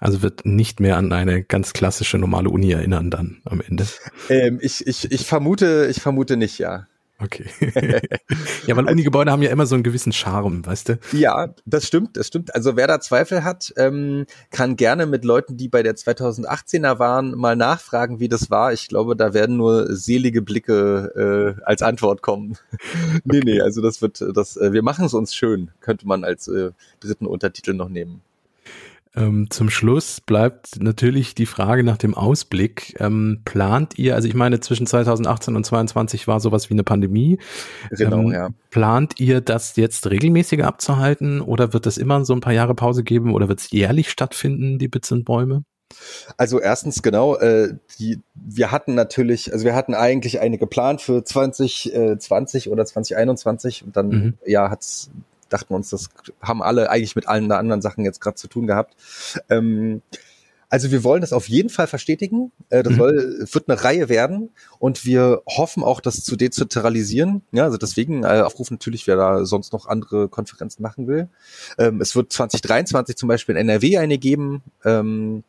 [0.00, 3.86] Also wird nicht mehr an eine ganz klassische normale Uni erinnern dann am Ende.
[4.28, 6.86] Ähm, ich, ich, ich vermute, ich vermute nicht, ja.
[7.22, 7.46] Okay.
[8.66, 10.98] ja, weil Uni-Gebäude haben ja immer so einen gewissen Charme, weißt du?
[11.12, 12.54] Ja, das stimmt, das stimmt.
[12.54, 17.32] Also wer da Zweifel hat, ähm, kann gerne mit Leuten, die bei der 2018er waren,
[17.36, 18.72] mal nachfragen, wie das war.
[18.72, 22.58] Ich glaube, da werden nur selige Blicke äh, als Antwort kommen.
[23.24, 23.42] nee, okay.
[23.44, 26.70] nee, also das wird, das, äh, wir machen es uns schön, könnte man als äh,
[27.00, 28.22] dritten Untertitel noch nehmen.
[29.14, 32.96] Ähm, zum Schluss bleibt natürlich die Frage nach dem Ausblick.
[32.98, 37.38] Ähm, plant ihr, also ich meine, zwischen 2018 und 2022 war sowas wie eine Pandemie.
[37.90, 38.48] Genau, ähm, ja.
[38.70, 43.04] Plant ihr das jetzt regelmäßiger abzuhalten oder wird es immer so ein paar Jahre Pause
[43.04, 45.64] geben oder wird es jährlich stattfinden, die Bits und Bäume?
[46.38, 51.22] Also erstens genau, äh, die, wir hatten natürlich, also wir hatten eigentlich eine geplant für
[51.22, 54.34] 2020 äh, oder 2021 und dann mhm.
[54.46, 55.10] ja hat's
[55.52, 56.08] dachten wir uns, das
[56.40, 58.96] haben alle eigentlich mit allen anderen Sachen jetzt gerade zu tun gehabt.
[59.48, 60.02] Ähm,
[60.72, 62.50] also wir wollen das auf jeden Fall verstetigen.
[62.70, 62.96] Äh, das mhm.
[62.96, 64.48] soll, wird eine Reihe werden
[64.78, 67.42] und wir hoffen auch, das zu dezentralisieren.
[67.52, 71.28] Ja, also deswegen äh, aufrufen natürlich, wer da sonst noch andere Konferenzen machen will.
[71.76, 74.62] Ähm, es wird 2023 zum Beispiel in NRW eine geben.
[74.82, 75.44] Ähm,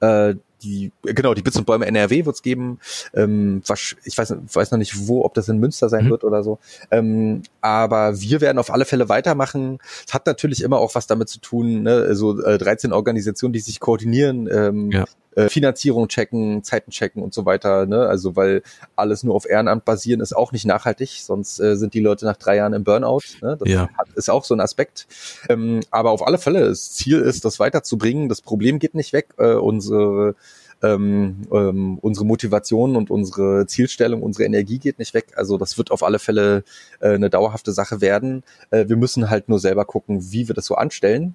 [0.00, 2.78] äh, die, genau, die Bits und Bäume NRW wird's geben.
[3.14, 6.10] Ähm, was, ich weiß, weiß noch nicht wo, ob das in Münster sein mhm.
[6.10, 6.58] wird oder so.
[6.90, 9.78] Ähm, aber wir werden auf alle Fälle weitermachen.
[10.06, 12.14] Es hat natürlich immer auch was damit zu tun, ne?
[12.14, 14.48] so äh, 13 Organisationen, die sich koordinieren.
[14.52, 15.04] Ähm, ja.
[15.38, 17.86] Äh, Finanzierung checken, Zeiten checken und so weiter.
[17.86, 18.06] Ne?
[18.08, 18.62] Also weil
[18.96, 22.36] alles nur auf Ehrenamt basieren ist auch nicht nachhaltig, sonst äh, sind die Leute nach
[22.36, 23.20] drei Jahren im Burnout.
[23.40, 23.56] Ne?
[23.56, 23.88] Das ja.
[23.96, 25.06] hat, ist auch so ein Aspekt.
[25.48, 28.28] Ähm, aber auf alle Fälle, das Ziel ist, das weiterzubringen.
[28.28, 29.28] Das Problem geht nicht weg.
[29.38, 30.34] Äh, unsere
[30.82, 35.32] ähm, ähm, unsere Motivation und unsere Zielstellung, unsere Energie geht nicht weg.
[35.36, 36.62] Also das wird auf alle Fälle
[37.00, 38.44] äh, eine dauerhafte Sache werden.
[38.70, 41.34] Äh, wir müssen halt nur selber gucken, wie wir das so anstellen.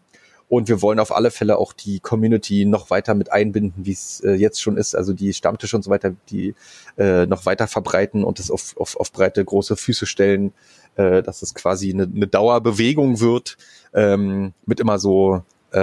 [0.54, 4.20] Und wir wollen auf alle Fälle auch die Community noch weiter mit einbinden, wie es
[4.20, 4.94] äh, jetzt schon ist.
[4.94, 6.54] Also die Stammtische und so weiter, die
[6.96, 10.54] äh, noch weiter verbreiten und das auf, auf, auf breite, große Füße stellen,
[10.96, 13.58] äh, dass es quasi eine, eine Dauerbewegung wird,
[13.96, 15.42] ähm, mit immer so
[15.74, 15.80] äh,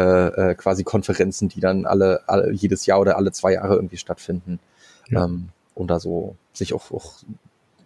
[0.51, 4.61] äh, quasi Konferenzen, die dann alle, alle jedes Jahr oder alle zwei Jahre irgendwie stattfinden.
[5.09, 5.25] Ja.
[5.25, 7.15] Ähm, um da so sich auch, auch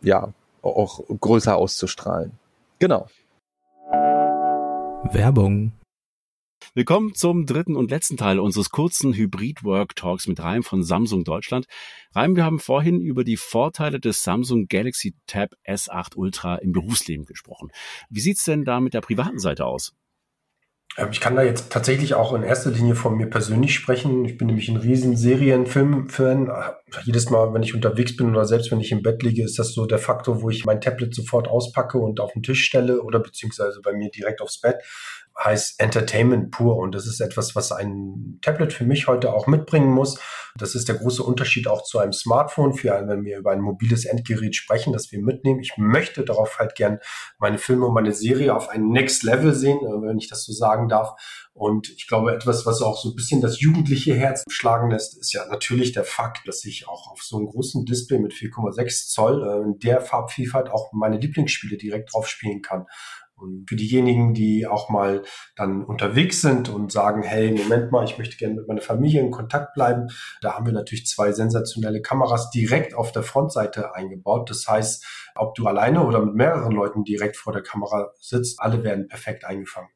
[0.03, 2.32] ja auch größer auszustrahlen.
[2.78, 3.07] Genau.
[5.14, 5.72] Werbung.
[6.72, 11.66] Willkommen zum dritten und letzten Teil unseres kurzen Hybrid-Work-Talks mit Reim von Samsung Deutschland.
[12.14, 17.26] Reim, wir haben vorhin über die Vorteile des Samsung Galaxy Tab S8 Ultra im Berufsleben
[17.26, 17.70] gesprochen.
[18.08, 19.92] Wie sieht's denn da mit der privaten Seite aus?
[20.96, 24.24] Ähm, ich kann da jetzt tatsächlich auch in erster Linie von mir persönlich sprechen.
[24.24, 26.50] Ich bin nämlich ein riesen Serienfilm-Fan.
[27.04, 29.72] Jedes Mal, wenn ich unterwegs bin oder selbst wenn ich im Bett liege, ist das
[29.72, 33.20] so der Faktor, wo ich mein Tablet sofort auspacke und auf den Tisch stelle oder
[33.20, 34.76] beziehungsweise bei mir direkt aufs Bett
[35.43, 39.91] heißt Entertainment pur und das ist etwas, was ein Tablet für mich heute auch mitbringen
[39.91, 40.18] muss.
[40.57, 43.61] Das ist der große Unterschied auch zu einem Smartphone, für einen, wenn wir über ein
[43.61, 45.61] mobiles Endgerät sprechen, das wir mitnehmen.
[45.61, 47.01] Ich möchte darauf halt gern
[47.39, 50.53] meine Filme und meine Serie auf ein Next Level sehen, äh, wenn ich das so
[50.53, 51.14] sagen darf.
[51.53, 55.32] Und ich glaube, etwas, was auch so ein bisschen das jugendliche Herz schlagen lässt, ist
[55.32, 59.43] ja natürlich der Fakt, dass ich auch auf so einem großen Display mit 4,6 Zoll
[59.43, 62.87] äh, in der Farbvielfalt auch meine Lieblingsspiele direkt drauf spielen kann.
[63.45, 65.22] Und für diejenigen, die auch mal
[65.55, 69.30] dann unterwegs sind und sagen, hey, Moment mal, ich möchte gerne mit meiner Familie in
[69.30, 70.09] Kontakt bleiben,
[70.40, 74.49] da haben wir natürlich zwei sensationelle Kameras direkt auf der Frontseite eingebaut.
[74.49, 78.82] Das heißt, ob du alleine oder mit mehreren Leuten direkt vor der Kamera sitzt, alle
[78.82, 79.90] werden perfekt eingefangen.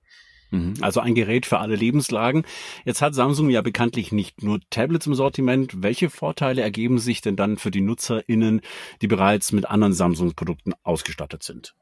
[0.51, 0.74] Mhm.
[0.80, 2.44] Also ein Gerät für alle Lebenslagen.
[2.84, 5.82] Jetzt hat Samsung ja bekanntlich nicht nur Tablets im Sortiment.
[5.82, 8.61] Welche Vorteile ergeben sich denn dann für die NutzerInnen,
[9.03, 11.74] die bereits mit anderen Samsung-Produkten ausgestattet sind?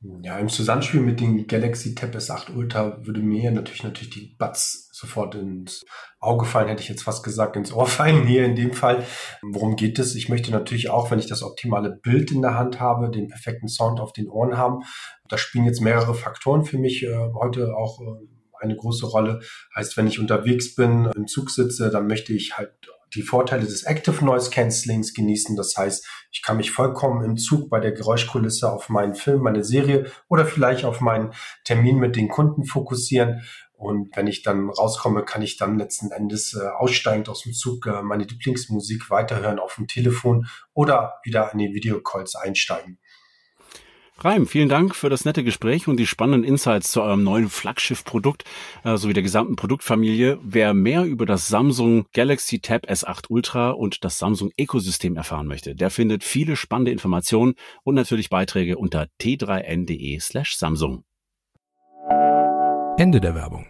[0.00, 4.88] Ja, im Zusammenspiel mit dem Galaxy Tab S8 Ultra würde mir natürlich natürlich die Buds
[4.92, 5.84] sofort ins
[6.20, 9.04] Auge fallen, hätte ich jetzt fast gesagt, ins Ohr fallen hier in dem Fall.
[9.42, 10.14] Worum geht es?
[10.14, 13.66] Ich möchte natürlich auch, wenn ich das optimale Bild in der Hand habe, den perfekten
[13.66, 14.84] Sound auf den Ohren haben.
[15.28, 18.28] Da spielen jetzt mehrere Faktoren für mich äh, heute auch äh,
[18.60, 19.40] eine große Rolle.
[19.74, 22.72] Heißt, wenn ich unterwegs bin, im Zug sitze, dann möchte ich halt
[23.14, 25.56] die Vorteile des Active Noise Cancellings genießen.
[25.56, 29.64] Das heißt, ich kann mich vollkommen im Zug bei der Geräuschkulisse auf meinen Film, meine
[29.64, 31.32] Serie oder vielleicht auf meinen
[31.64, 33.42] Termin mit den Kunden fokussieren.
[33.78, 37.86] Und wenn ich dann rauskomme, kann ich dann letzten Endes äh, aussteigend aus dem Zug
[37.86, 42.98] äh, meine Lieblingsmusik weiterhören auf dem Telefon oder wieder in die Videocalls einsteigen.
[44.20, 48.42] Reim, vielen Dank für das nette Gespräch und die spannenden Insights zu eurem neuen Flaggschiff-Produkt
[48.82, 50.40] äh, sowie der gesamten Produktfamilie.
[50.42, 55.76] Wer mehr über das Samsung Galaxy Tab S8 Ultra und das Samsung Ökosystem erfahren möchte,
[55.76, 57.54] der findet viele spannende Informationen
[57.84, 61.04] und natürlich Beiträge unter t3n.de slash Samsung.
[62.96, 63.66] Ende der Werbung.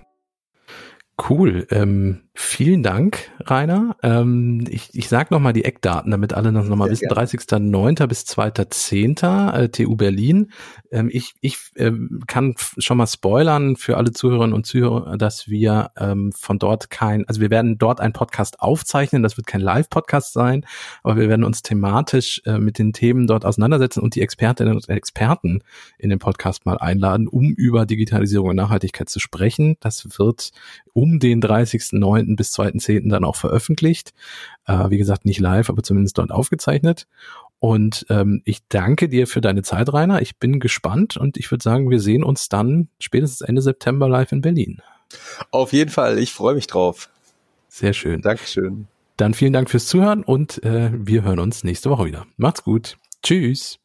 [1.29, 1.67] Cool.
[1.71, 3.97] Ähm, vielen Dank, Rainer.
[4.03, 7.09] Ähm, ich ich sage nochmal die Eckdaten, damit alle das nochmal wissen.
[7.09, 8.07] 30.09.
[8.07, 9.53] bis 2.10.
[9.53, 10.53] Äh, TU Berlin.
[10.93, 15.91] Ähm, ich ich ähm, kann schon mal spoilern für alle Zuhörerinnen und Zuhörer, dass wir
[15.99, 19.25] ähm, von dort kein, also wir werden dort einen Podcast aufzeichnen.
[19.25, 20.65] Das wird kein Live-Podcast sein,
[21.03, 24.89] aber wir werden uns thematisch äh, mit den Themen dort auseinandersetzen und die Expertinnen und
[24.89, 25.65] Experten
[25.99, 29.77] in den Podcast mal einladen, um über Digitalisierung und Nachhaltigkeit zu sprechen.
[29.81, 30.53] Das wird
[30.93, 32.28] um den 30.09.
[32.37, 33.11] bis 2.10.
[33.11, 34.13] dann auch veröffentlicht.
[34.67, 37.07] Äh, wie gesagt, nicht live, aber zumindest dort aufgezeichnet.
[37.61, 40.23] Und ähm, ich danke dir für deine Zeit, Rainer.
[40.23, 44.33] Ich bin gespannt und ich würde sagen, wir sehen uns dann spätestens Ende September live
[44.33, 44.81] in Berlin.
[45.51, 47.09] Auf jeden Fall, ich freue mich drauf.
[47.69, 48.23] Sehr schön.
[48.23, 48.87] Dankeschön.
[49.17, 52.27] Dann vielen Dank fürs Zuhören und äh, wir hören uns nächste Woche wieder.
[52.37, 52.97] Macht's gut.
[53.23, 53.79] Tschüss.